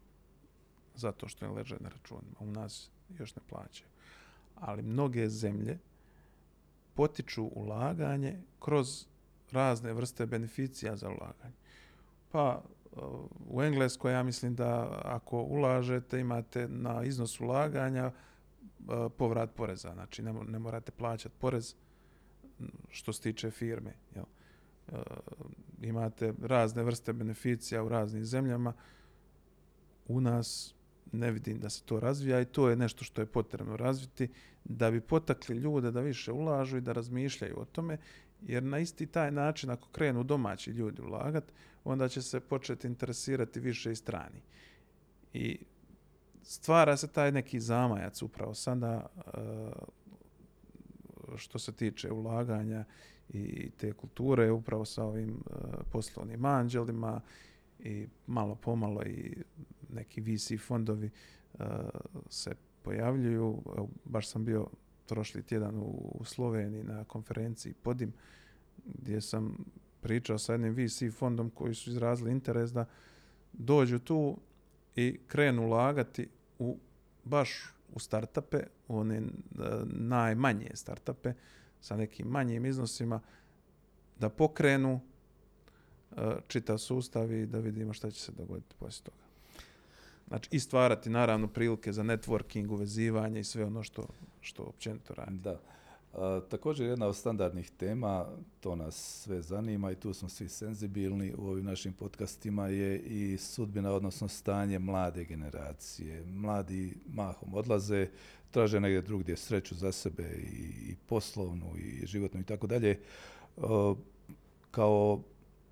[0.94, 2.36] zato što ne leže na računima.
[2.40, 3.88] U nas još ne plaćaju.
[4.54, 5.78] Ali mnoge zemlje
[6.94, 9.06] potiču ulaganje kroz
[9.52, 11.54] razne vrste beneficija za ulaganje.
[12.32, 12.62] Pa
[13.50, 18.12] u Engleskoj ja mislim da ako ulažete imate na iznos ulaganja e,
[19.18, 19.92] povrat poreza.
[19.92, 21.74] Znači ne, ne morate plaćati porez
[22.88, 23.94] što se tiče firme.
[24.14, 24.24] Jel?
[24.92, 24.96] E,
[25.82, 28.72] imate razne vrste beneficija u raznim zemljama.
[30.08, 30.74] U nas
[31.12, 34.28] ne vidim da se to razvija i to je nešto što je potrebno razviti
[34.64, 37.98] da bi potakli ljude da više ulažu i da razmišljaju o tome,
[38.42, 41.52] jer na isti taj način ako krenu domaći ljudi ulagati,
[41.84, 44.42] onda će se početi interesirati više i strani.
[45.32, 45.58] I
[46.42, 49.30] stvara se taj neki zamajac upravo sada e,
[51.36, 52.84] što se tiče ulaganja
[53.28, 55.54] i te kulture upravo sa ovim e,
[55.92, 57.20] poslovnim anđelima
[57.78, 59.42] i malo pomalo i
[59.94, 61.10] neki VC fondovi
[61.54, 61.66] uh,
[62.28, 63.62] se pojavljuju.
[64.04, 64.66] Baš sam bio
[65.08, 68.12] prošli tjedan u, u Sloveniji na konferenciji Podim,
[68.84, 69.64] gdje sam
[70.00, 72.84] pričao sa jednim VC fondom koji su izrazili interes da
[73.52, 74.36] dođu tu
[74.96, 76.28] i krenu ulagati
[76.58, 76.78] u
[77.24, 79.26] baš u startupe, u one uh,
[79.84, 81.32] najmanje startupe
[81.80, 83.20] sa nekim manjim iznosima,
[84.20, 85.00] da pokrenu
[86.16, 89.23] eh, uh, čita sustav i da vidimo šta će se dogoditi poslije toga.
[90.28, 94.06] Znači, i stvarati naravno prilike za networking, uvezivanje i sve ono što,
[94.40, 95.38] što općenito radi.
[95.38, 95.60] Da.
[96.14, 98.26] A, također jedna od standardnih tema,
[98.60, 103.38] to nas sve zanima i tu smo svi senzibilni u ovim našim podcastima je i
[103.38, 106.24] sudbina, odnosno stanje mlade generacije.
[106.26, 108.08] Mladi mahom odlaze,
[108.50, 113.00] traže negdje drugdje sreću za sebe i, i poslovnu i životnu i tako dalje.
[114.70, 115.22] Kao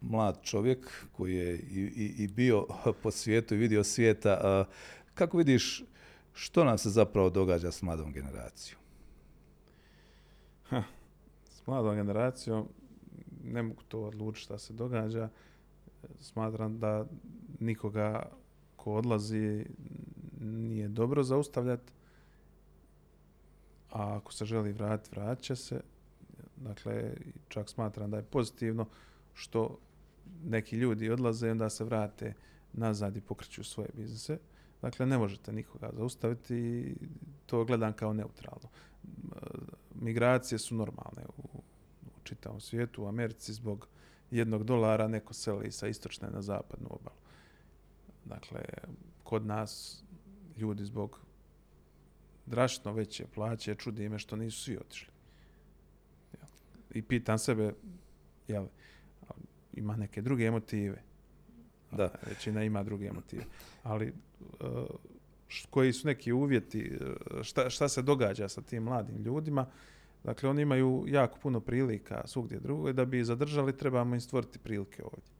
[0.02, 2.66] mlad čovjek koji je i, i, i bio
[3.02, 4.64] po svijetu i vidio svijeta,
[5.14, 5.84] kako vidiš
[6.32, 8.80] što nam se zapravo događa s mladom generacijom?
[10.68, 10.82] Ha,
[11.50, 12.68] s mladom generacijom
[13.44, 15.28] ne mogu to odlučiti šta se događa.
[16.20, 17.06] Smatram da
[17.60, 18.28] nikoga
[18.76, 19.66] ko odlazi
[20.40, 21.92] nije dobro zaustavljati.
[23.90, 25.80] A ako se želi vratiti, vratit će se.
[26.56, 27.14] Dakle,
[27.48, 28.86] čak smatram da je pozitivno
[29.34, 29.78] što
[30.44, 32.34] neki ljudi odlaze i onda se vrate
[32.72, 34.38] nazad i pokreću svoje biznise.
[34.82, 36.96] Dakle, ne možete nikoga zaustaviti i
[37.46, 38.68] to gledam kao neutralno.
[39.94, 41.58] Migracije su normalne u,
[42.06, 43.04] u čitavom svijetu.
[43.04, 43.88] U Americi zbog
[44.30, 47.16] jednog dolara neko seli sa istočne na zapadnu obalu.
[48.24, 48.60] Dakle,
[49.22, 50.02] kod nas
[50.56, 51.20] ljudi zbog
[52.46, 55.12] drašno veće plaće čudi ime što nisu svi otišli.
[56.90, 57.74] I pitam sebe,
[58.48, 58.66] jel,
[59.72, 61.02] ima neke druge emotive.
[61.92, 62.10] Da.
[62.28, 63.44] Većina ima druge emotive.
[63.82, 64.12] Ali
[64.60, 64.68] uh,
[65.70, 69.66] koji su neki uvjeti, uh, šta, šta se događa sa tim mladim ljudima,
[70.24, 75.04] dakle oni imaju jako puno prilika svugdje drugo da bi zadržali trebamo im stvoriti prilike
[75.04, 75.32] ovdje.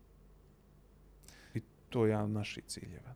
[1.55, 3.14] I to je jedan od naših ciljeva.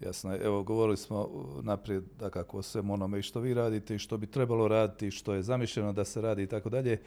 [0.00, 1.28] Jasno, evo govorili smo
[1.62, 5.10] naprijed da kako o svem onome i što vi radite i što bi trebalo raditi,
[5.10, 6.98] što je zamišljeno da se radi i tako dalje.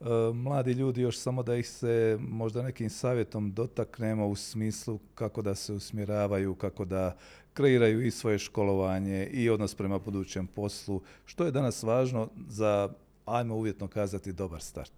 [0.00, 5.42] E, mladi ljudi još samo da ih se možda nekim savjetom dotaknemo u smislu kako
[5.42, 7.16] da se usmjeravaju, kako da
[7.52, 12.88] kreiraju i svoje školovanje i odnos prema budućem poslu, što je danas važno za,
[13.24, 14.92] ajmo uvjetno kazati, dobar start.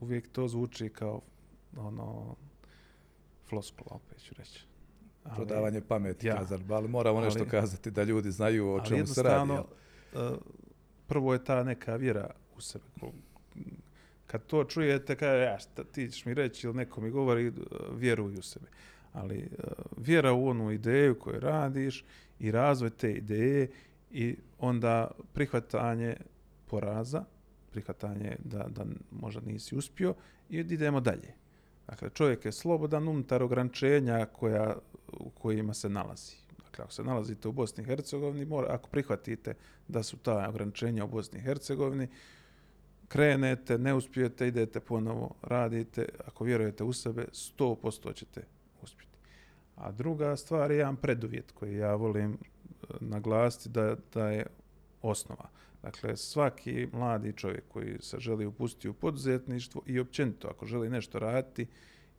[0.00, 1.20] Uvijek to zvuči kao
[1.76, 2.36] ono
[3.48, 4.64] floskula, opet ću reći.
[5.24, 9.06] Ali, Prodavanje pameti, ja, kazar, ali moramo ali, nešto kazati da ljudi znaju o čemu
[9.06, 9.52] se radi.
[9.52, 10.20] Uh,
[11.06, 12.84] prvo je ta neka vjera u sebe.
[14.26, 17.52] Kad to čujete, kada ja, šta ti ćeš mi reći ili neko mi govori, e,
[17.92, 18.66] vjeruj u sebe.
[19.12, 19.48] Ali e,
[19.96, 22.04] vjera u onu ideju koju radiš
[22.38, 23.70] i razvoj te ideje
[24.10, 26.16] i onda prihvatanje
[26.66, 27.24] poraza,
[27.70, 30.14] prihvatanje da, da možda nisi uspio
[30.50, 31.34] i idemo dalje.
[31.86, 34.76] Dakle, čovjek je slobodan unutar ograničenja koja,
[35.12, 36.45] u kojima se nalazi.
[36.76, 39.54] Dakle, ako se nalazite u Bosni i Hercegovini, mora, ako prihvatite
[39.88, 42.08] da su ta ograničenja u Bosni i Hercegovini,
[43.08, 48.42] krenete, ne uspijete, idete ponovo, radite, ako vjerujete u sebe, 100% ćete
[48.82, 49.16] uspjeti.
[49.76, 52.36] A druga stvar je jedan preduvjet koji ja volim e,
[53.00, 54.46] naglasiti da, da je
[55.02, 55.48] osnova.
[55.82, 61.18] Dakle, svaki mladi čovjek koji se želi upustiti u poduzetništvo i općenito ako želi nešto
[61.18, 61.66] raditi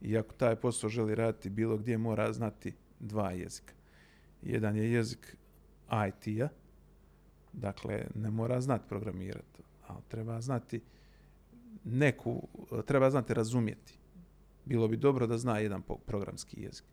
[0.02, 3.78] i ako taj posao želi raditi bilo gdje mora znati dva jezika.
[4.42, 5.38] Jedan je jezik
[6.08, 6.48] IT-a,
[7.54, 10.82] dakle ne mora znati programirati, ali treba znati
[11.84, 12.48] neku,
[12.86, 14.00] treba znati razumjeti.
[14.66, 16.86] Bilo bi dobro da zna jedan programski jezik.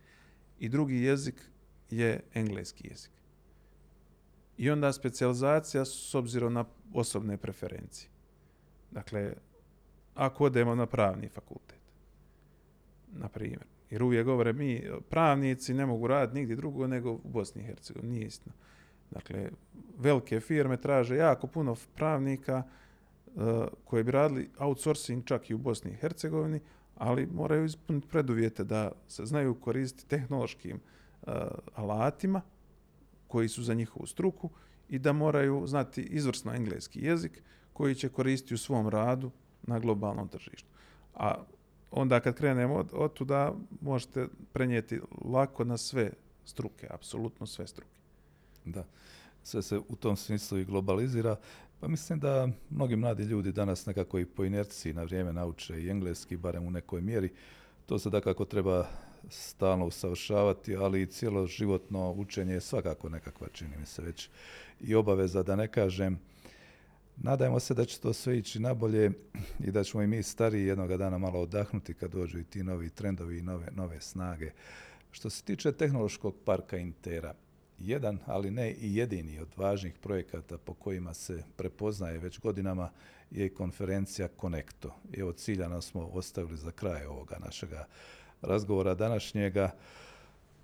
[0.59, 1.34] I drugi jezik
[1.90, 3.11] je engleski jezik.
[4.57, 6.64] I onda specijalizacija s obzirom na
[6.95, 8.11] osobne preferencije.
[8.90, 9.34] Dakle,
[10.14, 11.78] ako odemo na pravni fakultet,
[13.12, 17.62] na primjer, jer uvijek govore mi, pravnici ne mogu raditi nigdje drugo nego u Bosni
[17.62, 18.55] i Hercegovini, nije istina.
[19.11, 19.51] Dakle,
[19.99, 22.62] velike firme traže jako puno pravnika
[23.26, 23.42] uh,
[23.84, 26.61] koji bi radili outsourcing čak i u Bosni i Hercegovini,
[26.95, 30.80] ali moraju ispuniti preduvjete da se znaju koristiti tehnološkim
[31.22, 31.32] uh,
[31.74, 32.42] alatima,
[33.28, 34.51] koji su za njihovu struku
[34.88, 37.42] i da moraju znati izvrsno engleski jezik
[37.72, 39.30] koji će koristiti u svom radu
[39.62, 40.68] na globalnom tržištu.
[41.14, 41.45] A
[41.97, 46.11] onda kad krenemo od, od tuda možete prenijeti lako na sve
[46.45, 47.99] struke, apsolutno sve struke.
[48.64, 48.84] Da,
[49.42, 51.36] sve se u tom smislu i globalizira.
[51.80, 55.88] Pa mislim da mnogi mladi ljudi danas nekako i po inerciji na vrijeme nauče i
[55.88, 57.32] engleski, barem u nekoj mjeri.
[57.86, 58.86] To se da kako treba
[59.30, 64.28] stalno usavršavati, ali i cijelo životno učenje je svakako nekakva, čini mi se već,
[64.80, 66.20] i obaveza da ne kažem.
[67.17, 69.11] Nadajmo se da će to sve ići nabolje
[69.61, 72.91] i da ćemo i mi stariji jednog dana malo odahnuti kad dođu i ti novi
[72.91, 74.51] trendovi i nove, nove snage.
[75.11, 77.35] Što se tiče tehnološkog parka Intera,
[77.79, 82.91] jedan, ali ne i jedini od važnih projekata po kojima se prepoznaje već godinama
[83.31, 84.95] je konferencija Connecto.
[85.12, 87.87] Evo ciljano smo ostavili za kraj ovoga našega
[88.43, 89.71] razgovora današnjega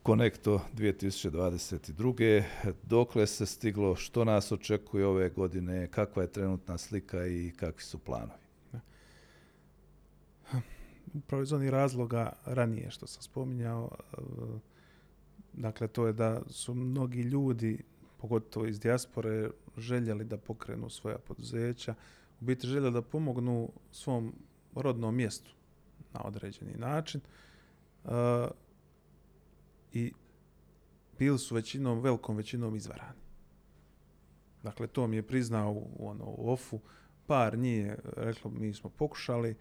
[0.02, 2.42] Konekto 2022.
[2.82, 7.98] Dokle se stiglo, što nas očekuje ove godine, kakva je trenutna slika i kakvi su
[7.98, 8.40] planovi?
[11.14, 14.16] Upravo iz onih razloga ranije što sam spominjao, eh,
[15.52, 17.82] dakle to je da su mnogi ljudi,
[18.16, 21.94] pogotovo iz dijaspore, željeli da pokrenu svoja poduzeća,
[22.40, 24.34] u biti željeli da pomognu svom
[24.74, 25.50] rodnom mjestu
[26.12, 27.20] na određeni način.
[28.04, 28.10] Uh,
[29.92, 30.12] I
[31.18, 33.20] bili su većinom, velikom većinom izvarani.
[34.62, 36.80] Dakle, to mi je priznao u, ono, u ofu.
[37.26, 39.56] Par nije reklo, mi smo pokušali,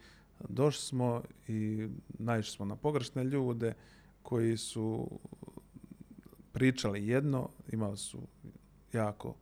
[0.50, 3.74] došli smo i naišli smo na pogrešne ljude
[4.22, 5.20] koji su
[6.52, 8.20] pričali jedno, imali su
[8.94, 9.36] jako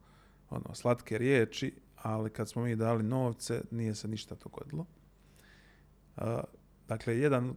[0.50, 4.86] ono, slatke riječi, ali kad smo mi dali novce, nije se ništa dogodilo.
[6.18, 6.24] Uh,
[6.88, 7.56] dakle, jedan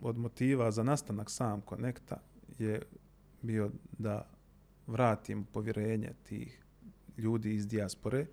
[0.00, 2.16] od motiva za nastanak sam konekta
[2.58, 2.82] je
[3.42, 4.28] bio da
[4.86, 6.62] vratim povjerenje tih
[7.16, 8.26] ljudi iz dijaspore,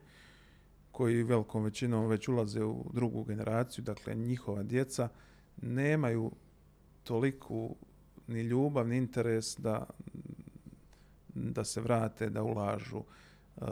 [0.92, 5.10] koji velikom većinom već ulaze u drugu generaciju, dakle njihova djeca
[5.62, 6.32] nemaju
[7.04, 7.76] toliku
[8.28, 9.88] ni ljubav, ni interes da,
[11.28, 13.68] da se vrate, da ulažu uh,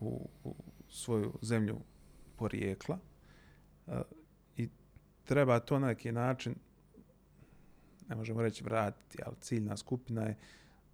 [0.00, 0.54] u, u
[0.88, 1.76] svoju zemlju
[2.36, 2.98] porijekla.
[3.86, 3.94] Uh,
[4.56, 4.68] I
[5.24, 6.54] treba to na neki način
[8.08, 10.36] ne možemo reći vratiti, ali ciljna skupina je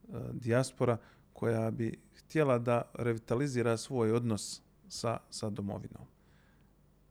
[0.09, 0.97] uh, dijaspora
[1.33, 6.07] koja bi htjela da revitalizira svoj odnos sa, sa domovinom,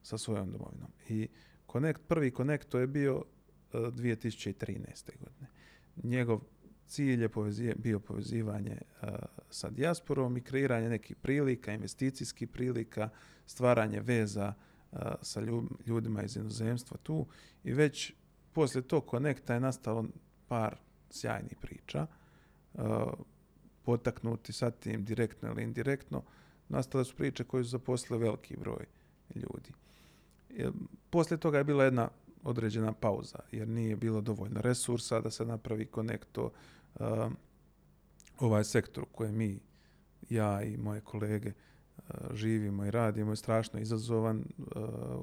[0.03, 0.91] sa svojom domovinom.
[1.09, 1.27] I
[1.71, 3.23] Connect, prvi Connect to je bio
[3.73, 5.17] e, uh, 2013.
[5.19, 5.47] godine.
[6.03, 6.41] Njegov
[6.87, 9.09] cilj je povezije, bio povezivanje uh,
[9.49, 13.09] sa dijasporom i kreiranje nekih prilika, investicijskih prilika,
[13.45, 14.53] stvaranje veza
[14.91, 15.41] uh, sa
[15.85, 17.27] ljudima iz inozemstva tu
[17.63, 18.13] i već
[18.53, 20.05] poslije tog konekta je nastalo
[20.47, 20.75] par
[21.09, 22.07] sjajnih priča,
[22.73, 22.83] uh,
[23.85, 26.23] potaknuti sa tim direktno ili indirektno,
[26.69, 28.85] nastale su priče koje su zaposlile veliki broj
[29.35, 29.71] ljudi.
[30.49, 30.69] E,
[31.09, 32.09] poslije toga je bila jedna
[32.43, 36.51] određena pauza, jer nije bilo dovoljno resursa da se napravi konekto
[36.95, 37.31] uh,
[38.39, 39.59] ovaj sektor u kojem mi,
[40.29, 41.51] ja i moje kolege,
[41.97, 44.65] uh, živimo i radimo je strašno izazovan, uh,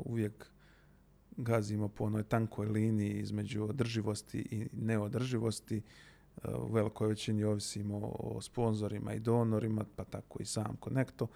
[0.05, 0.51] uvijek
[1.37, 5.77] gazimo po onoj tankoj liniji između održivosti i neodrživosti.
[6.45, 11.25] E, u velikoj većini ovisimo o sponzorima i donorima, pa tako i sam Connecto.
[11.25, 11.29] E,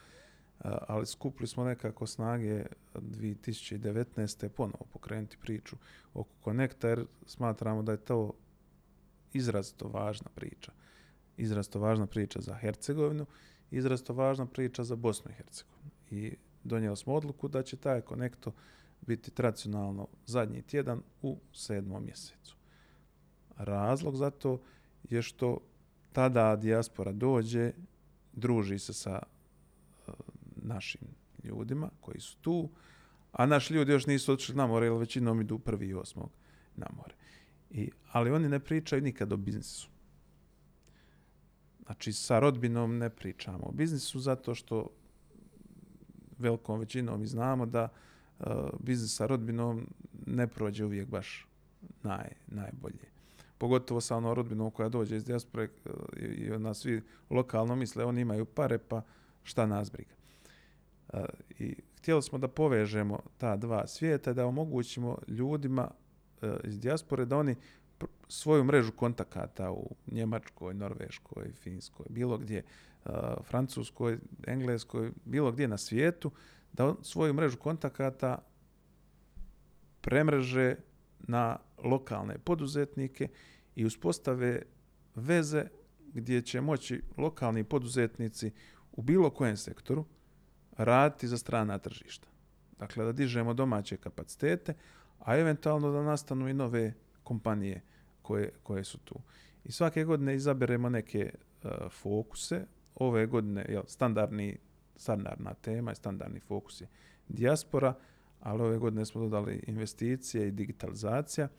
[0.89, 4.49] ali skupili smo nekako snage 2019.
[4.49, 5.77] ponovo pokrenuti priču
[6.15, 8.33] oko Connecta, jer smatramo da je to
[9.33, 10.73] izrazito važna priča.
[11.37, 13.27] Izrazito važna priča za Hercegovinu,
[13.71, 15.91] izrazito važna priča za Bosnu i Hercegovinu.
[16.11, 18.57] I donijeli smo odluku da će taj Connecto uh,
[19.07, 22.57] biti tradicionalno zadnji tjedan u sedmom mjesecu.
[23.57, 24.61] Razlog za to
[25.03, 25.59] je što
[26.13, 27.73] tada dijaspora dođe,
[28.33, 29.23] druži se sa
[30.09, 30.11] e,
[30.57, 31.01] našim
[31.45, 32.71] ljudima koji su tu,
[33.33, 36.31] a naši ljudi još nisu otišli na more, jer većinom idu prvi i osmog
[36.77, 37.15] na more.
[37.71, 39.89] I, ali oni ne pričaju nikad o biznisu.
[41.85, 44.89] Znači, sa rodbinom ne pričamo o biznisu zato što
[46.39, 47.91] velikom većinom mi znamo da uh,
[48.47, 49.87] uh, biznis sa rodbinom
[50.27, 51.47] ne prođe uvijek baš
[52.03, 53.11] naj, najbolje.
[53.59, 58.05] Pogotovo sa onom rodbinom koja dođe iz diaspore uh, eh, i ona svi lokalno misle,
[58.05, 59.03] oni imaju pare, pa
[59.43, 60.15] šta nas briga.
[61.13, 61.21] Uh,
[61.59, 65.91] I htjeli smo da povežemo ta dva svijeta, da omogućimo ljudima
[66.43, 67.57] uh, iz diaspore da oni
[68.29, 72.63] svoju mrežu kontakata u Njemačkoj, Norveškoj, Finskoj, bilo gdje,
[73.05, 73.13] uh,
[73.43, 76.35] Francuskoj, Engleskoj, bilo gdje na svijetu, uh,
[76.73, 78.39] da svoju mrežu kontakata
[80.01, 80.77] premreže
[81.19, 83.29] na lokalne poduzetnike
[83.75, 84.63] i uspostave
[85.15, 85.65] veze
[86.13, 88.53] gdje će moći lokalni poduzetnici
[88.93, 90.05] u bilo kojem sektoru
[90.77, 92.29] raditi za strana tržišta.
[92.79, 94.75] Dakle, da dižemo domaće kapacitete,
[95.19, 97.83] a eventualno da nastanu i nove kompanije
[98.23, 99.21] koje, koje su tu.
[99.65, 102.67] I svake godine izaberemo neke uh, fokuse.
[102.95, 104.59] Ove godine je standardni
[105.01, 106.89] standardna tema i standardni fokus je
[107.29, 107.95] dijaspora,
[108.41, 111.49] ali ove godine smo dodali investicije i digitalizacija.
[111.49, 111.51] E,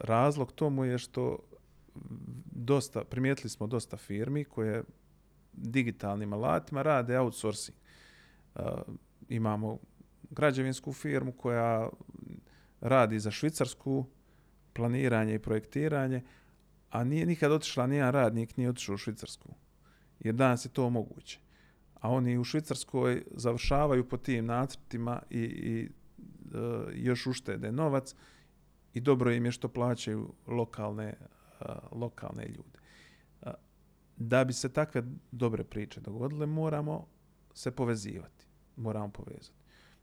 [0.00, 1.38] razlog tomu je što
[2.52, 4.84] dosta, primijetili smo dosta firmi koje
[5.52, 7.78] digitalnim alatima rade outsourcing.
[8.54, 8.60] E,
[9.28, 9.78] imamo
[10.30, 11.88] građevinsku firmu koja
[12.80, 14.04] radi za švicarsku
[14.72, 16.22] planiranje i projektiranje,
[16.90, 19.48] a nije nikad otišla nijedan radnik, nije otišao u Švicarsku.
[20.20, 21.47] Jer danas je to moguće
[22.00, 25.88] a oni u Švicarskoj završavaju po tim nacrtima i, i e,
[26.94, 28.14] još uštede novac
[28.94, 31.16] i dobro im je što plaćaju lokalne e,
[31.92, 32.78] lokalne ljude.
[33.42, 33.50] E,
[34.16, 37.06] da bi se takve dobre priče dogodile, moramo
[37.54, 38.46] se povezivati.
[38.76, 39.58] Moramo povezati.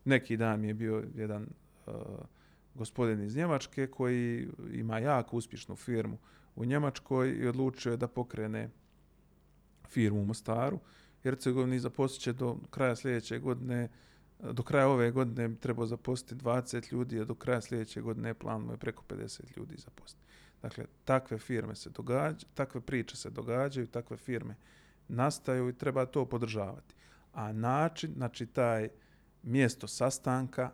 [0.05, 1.91] Neki dan mi je bio jedan e,
[2.73, 6.17] gospodin iz Njemačke koji ima jako uspješnu firmu
[6.55, 8.69] u Njemačkoj i odlučio je da pokrene
[9.89, 10.79] firmu u Mostaru.
[11.26, 13.89] Hercegovini zaposlit do kraja sljedeće godine,
[14.39, 18.78] do kraja ove godine treba zaposliti 20 ljudi, a do kraja sljedeće godine planuje je
[18.78, 20.26] preko 50 ljudi zaposliti.
[20.61, 24.55] Dakle, takve firme se događaju, takve priče se događaju, takve firme
[25.07, 26.95] nastaju i treba to podržavati.
[27.34, 28.89] A način, znači taj
[29.43, 30.71] mjesto sastanka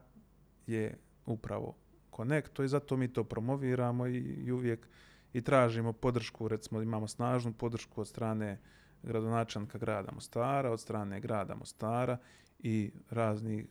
[0.68, 1.76] je upravo
[2.10, 4.88] konekto i zato mi to promoviramo i, i uvijek
[5.34, 8.60] i tražimo podršku, recimo imamo snažnu podršku od strane
[9.04, 12.18] gradonačelnika grada Mostara, od strane grada Mostara
[12.60, 13.66] i raznih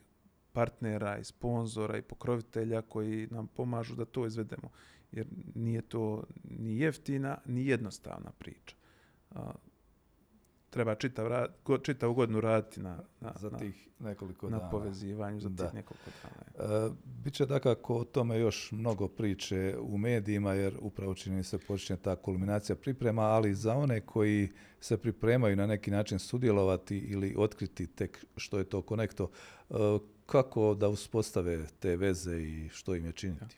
[0.53, 4.69] partnera i sponzora i pokrovitelja koji nam pomažu da to izvedemo.
[5.11, 8.75] Jer nije to ni jeftina, ni jednostavna priča
[10.71, 11.51] treba čitav, rad,
[11.83, 14.69] čitav godinu raditi na, na, za tih nekoliko na dana.
[14.69, 15.65] povezivanju za da.
[15.65, 16.87] tih nekoliko dana.
[16.87, 16.91] E,
[17.23, 22.15] Biće dakako o tome još mnogo priče u medijima, jer upravo čini se počinje ta
[22.15, 24.49] kulminacija priprema, ali za one koji
[24.79, 29.29] se pripremaju na neki način sudjelovati ili otkriti tek što je to konekto,
[29.69, 29.73] e,
[30.25, 33.57] kako da uspostave te veze i što im je činiti?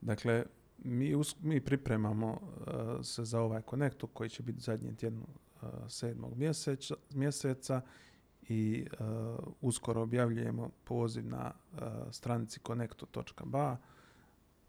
[0.00, 0.44] Dakle,
[0.78, 5.26] mi, us, mi pripremamo uh, se za ovaj konekto koji će biti zadnji tjednu
[5.88, 7.82] sedmog mjeseca, mjeseca
[8.48, 9.06] i uh,
[9.60, 11.78] uskoro objavljujemo poziv na uh,
[12.10, 13.76] stranici connecto.ba.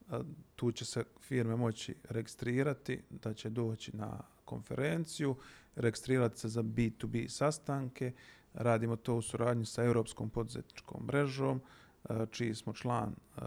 [0.09, 0.23] Uh, e,
[0.55, 5.35] tu će se firme moći registrirati, da će doći na konferenciju,
[5.75, 8.13] registrirati se za B2B sastanke.
[8.53, 11.61] Radimo to u suradnji sa Europskom poduzetničkom mrežom,
[12.03, 13.43] uh, čiji smo član uh,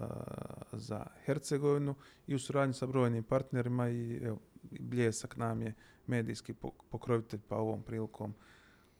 [0.72, 1.94] za Hercegovinu
[2.26, 4.38] i u suradnji sa brojnim partnerima i evo,
[4.80, 5.74] Bljesak nam je
[6.06, 6.54] medijski
[6.90, 8.34] pokrovitelj, pa ovom prilikom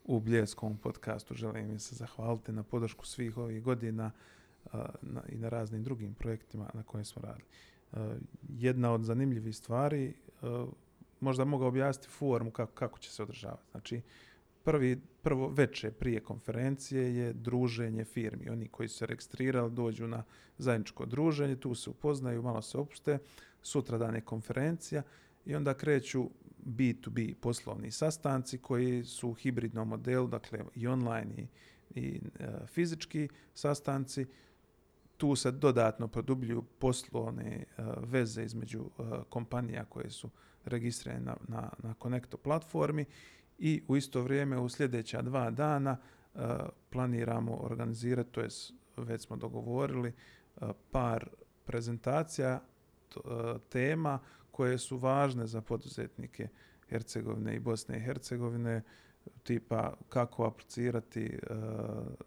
[0.05, 4.11] u Bljeskom podcastu želim im se zahvaliti na podršku svih ovih godina
[5.03, 7.47] na, i na raznim drugim projektima na koje smo radili.
[8.49, 10.15] Jedna od zanimljivih stvari,
[11.21, 13.71] možda mogu objasniti formu kako, kako će se održavati.
[13.71, 14.01] Znači,
[14.65, 18.51] prvi, prvo veče prije konferencije je druženje firmi.
[18.51, 20.25] Oni koji su se registrirali dođu na
[20.59, 23.19] zajedničko druženje, tu se upoznaju, malo se opuste,
[23.63, 25.03] sutra dan je konferencija
[25.47, 26.31] i onda kreću
[26.67, 31.47] B2B poslovni sastanci koji su u hibridnom modelu, dakle i online i,
[32.01, 34.27] i e, fizički sastanci.
[35.17, 40.31] Tu se dodatno produbljuju poslovne e, veze između e, kompanija koje su
[40.65, 43.05] registrirane na, na, na Connecto platformi
[43.59, 45.97] i u isto vrijeme u sljedeća dva dana
[46.35, 46.39] e,
[46.91, 48.49] planiramo organizirati, to je
[48.97, 51.29] već smo dogovorili, e, par
[51.65, 52.61] prezentacija
[53.09, 54.19] t, e, tema
[54.53, 56.49] koje su važne za poduzetnike
[56.89, 58.83] Hercegovine i Bosne i Hercegovine,
[59.43, 61.57] tipa kako aplicirati uh,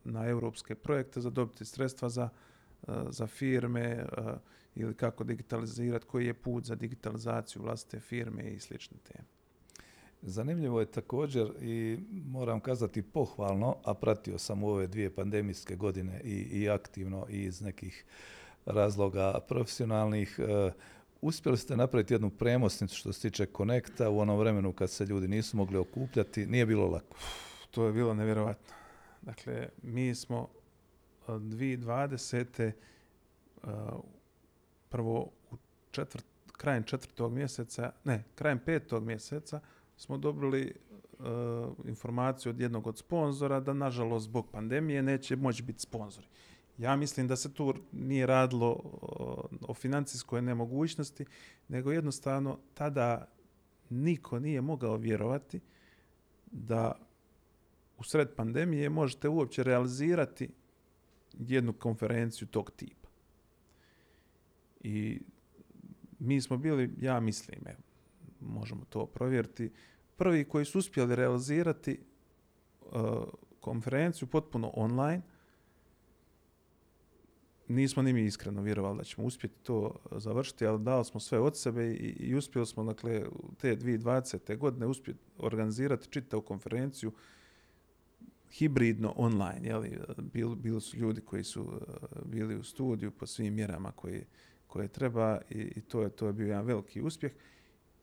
[0.03, 2.29] na europske projekte za dobiti sredstva za,
[2.87, 4.25] uh, za firme uh,
[4.75, 9.27] ili kako digitalizirati, koji je put za digitalizaciju vlastite firme i slične teme.
[10.21, 16.21] Zanimljivo je također i moram kazati pohvalno, a pratio sam u ove dvije pandemijske godine
[16.23, 18.05] i, i aktivno i iz nekih
[18.65, 20.73] razloga profesionalnih, uh,
[21.21, 25.27] uspjeli ste napraviti jednu premosnicu što se tiče konekta u onom vremenu kad se ljudi
[25.27, 26.45] nisu mogli okupljati.
[26.45, 27.17] Nije bilo lako.
[27.71, 28.75] To je bilo nevjerovatno.
[29.21, 30.47] Dakle, mi smo
[31.27, 32.71] e, 2020.
[33.63, 33.75] Uh, e,
[34.89, 35.57] prvo u
[35.91, 39.59] četvrt, krajem četvrtog mjeseca, ne, krajem petog mjeseca
[39.97, 40.73] smo dobili
[41.19, 41.25] uh,
[41.87, 46.27] informaciju od jednog od sponzora da, nažalost, zbog pandemije neće moći biti sponzori.
[46.77, 48.79] Ja mislim da se tu nije radilo
[49.61, 51.25] o financijskoj nemogućnosti,
[51.67, 53.27] nego jednostavno tada
[53.89, 55.59] niko nije mogao vjerovati
[56.51, 56.99] da
[57.97, 60.49] u sred pandemije možete uopće realizirati
[61.33, 63.09] jednu konferenciju tog tipa.
[64.79, 65.21] I
[66.19, 67.79] mi smo bili, ja mislim, evo,
[68.39, 69.71] možemo to provjeriti,
[70.15, 71.99] prvi koji su uspjeli realizirati
[72.81, 72.91] uh,
[73.59, 75.21] konferenciju potpuno online–
[77.67, 81.39] nismo ni mi iskreno vjerovali da ćemo uspjeti to eh, završiti, ali dali smo sve
[81.39, 83.25] od sebe i, i uspjeli smo dakle,
[83.57, 84.57] te 2020.
[84.57, 87.11] godine uspjeti organizirati čitavu konferenciju
[88.51, 89.67] hibridno online.
[89.67, 89.99] Jeli?
[90.17, 94.25] bil, bili su ljudi koji su eh, bili u studiju po svim mjerama koje,
[94.67, 97.31] koje treba i, i to, je, to je bio jedan veliki uspjeh.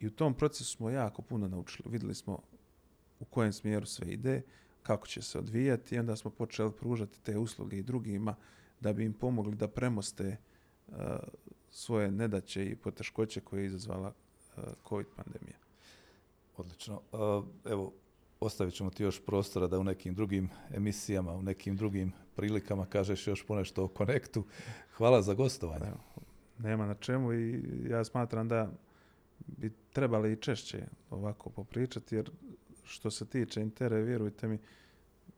[0.00, 1.90] I u tom procesu smo jako puno naučili.
[1.90, 2.42] Vidjeli smo
[3.20, 4.42] u kojem smjeru sve ide,
[4.82, 8.34] kako će se odvijati i onda smo počeli pružati te usluge i drugima
[8.82, 10.36] da bi im pomogli da premoste
[10.88, 10.96] uh,
[11.70, 14.12] svoje nedaće i poteškoće koje je izazvala
[14.56, 15.56] uh, COVID pandemije.
[16.56, 17.00] Odlično.
[17.64, 17.92] Evo,
[18.40, 23.26] ostavit ćemo ti još prostora da u nekim drugim emisijama, u nekim drugim prilikama kažeš
[23.26, 24.44] još ponešto o Connectu.
[24.96, 25.86] Hvala za gostovanje.
[25.86, 26.00] Evo,
[26.58, 28.70] nema na čemu i ja smatram da
[29.46, 32.30] bi trebali i češće ovako popričati, jer
[32.84, 34.58] što se tiče Intere, vjerujte mi,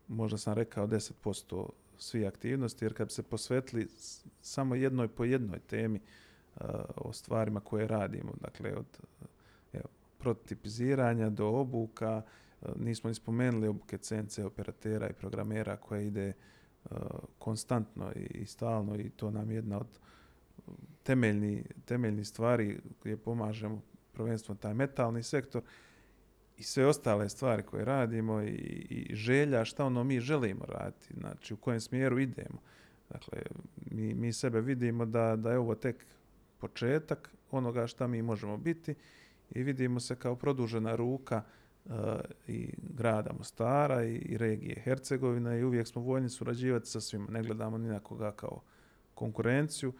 [0.09, 1.68] možda sam rekao 10%
[1.99, 3.88] svi aktivnosti, jer kad se posvetili
[4.42, 6.66] samo jednoj po jednoj temi uh,
[6.97, 9.26] o stvarima koje radimo, dakle od eh,
[9.72, 9.88] evo,
[10.18, 12.22] prototipiziranja do obuka,
[12.62, 16.32] uh, nismo ni spomenuli obuke CNC operatera i programera koje ide
[16.84, 16.97] uh,
[17.38, 19.99] konstantno i, i stalno i to nam je jedna od
[21.03, 23.82] temeljni, temeljni stvari gdje pomažemo
[24.12, 25.62] prvenstveno taj metalni sektor
[26.59, 28.48] i sve ostale stvari koje radimo i,
[28.90, 32.59] i želja šta ono mi želimo raditi, znači u kojem smjeru idemo.
[33.11, 33.42] Dakle,
[33.90, 36.07] mi, mi sebe vidimo da, da je ovo tek
[36.59, 38.94] početak onoga šta mi možemo biti
[39.50, 41.42] i vidimo se kao produžena ruka
[41.84, 41.92] uh,
[42.48, 47.26] i grada Mostara i, i regije Hercegovina i uvijek smo voljni surađivati sa svima.
[47.30, 48.61] Ne gledamo ni na koga kao
[49.14, 49.92] konkurenciju,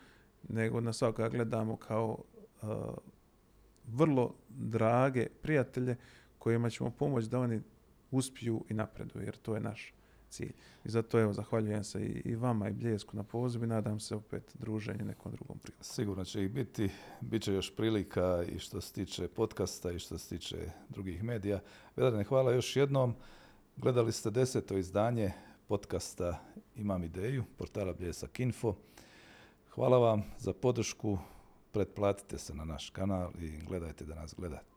[0.49, 2.19] nego na svakoga gledamo kao
[2.63, 2.69] uh,
[3.87, 5.97] vrlo drage prijatelje
[6.45, 7.61] kojima ćemo pomoći da oni
[8.11, 9.95] uspiju i napreduju, jer to je naš
[10.29, 10.53] cilj.
[10.85, 14.15] I zato evo, zahvaljujem se i, i vama i Bljesku na pozivu i nadam se
[14.15, 15.85] opet druženju nekom drugom priliku.
[15.85, 16.91] Sigurno će i biti,
[17.21, 21.61] bit će još prilika i što se tiče podcasta i što se tiče drugih medija.
[21.97, 23.15] Vedrane, hvala još jednom.
[23.77, 25.33] Gledali ste deseto izdanje
[25.69, 26.45] podcasta
[26.77, 28.75] Imam ideju, portala Bljesak Info.
[29.71, 31.19] Hvala vam za podršku,
[31.73, 34.74] pretplatite se na naš kanal i gledajte da nas gledate.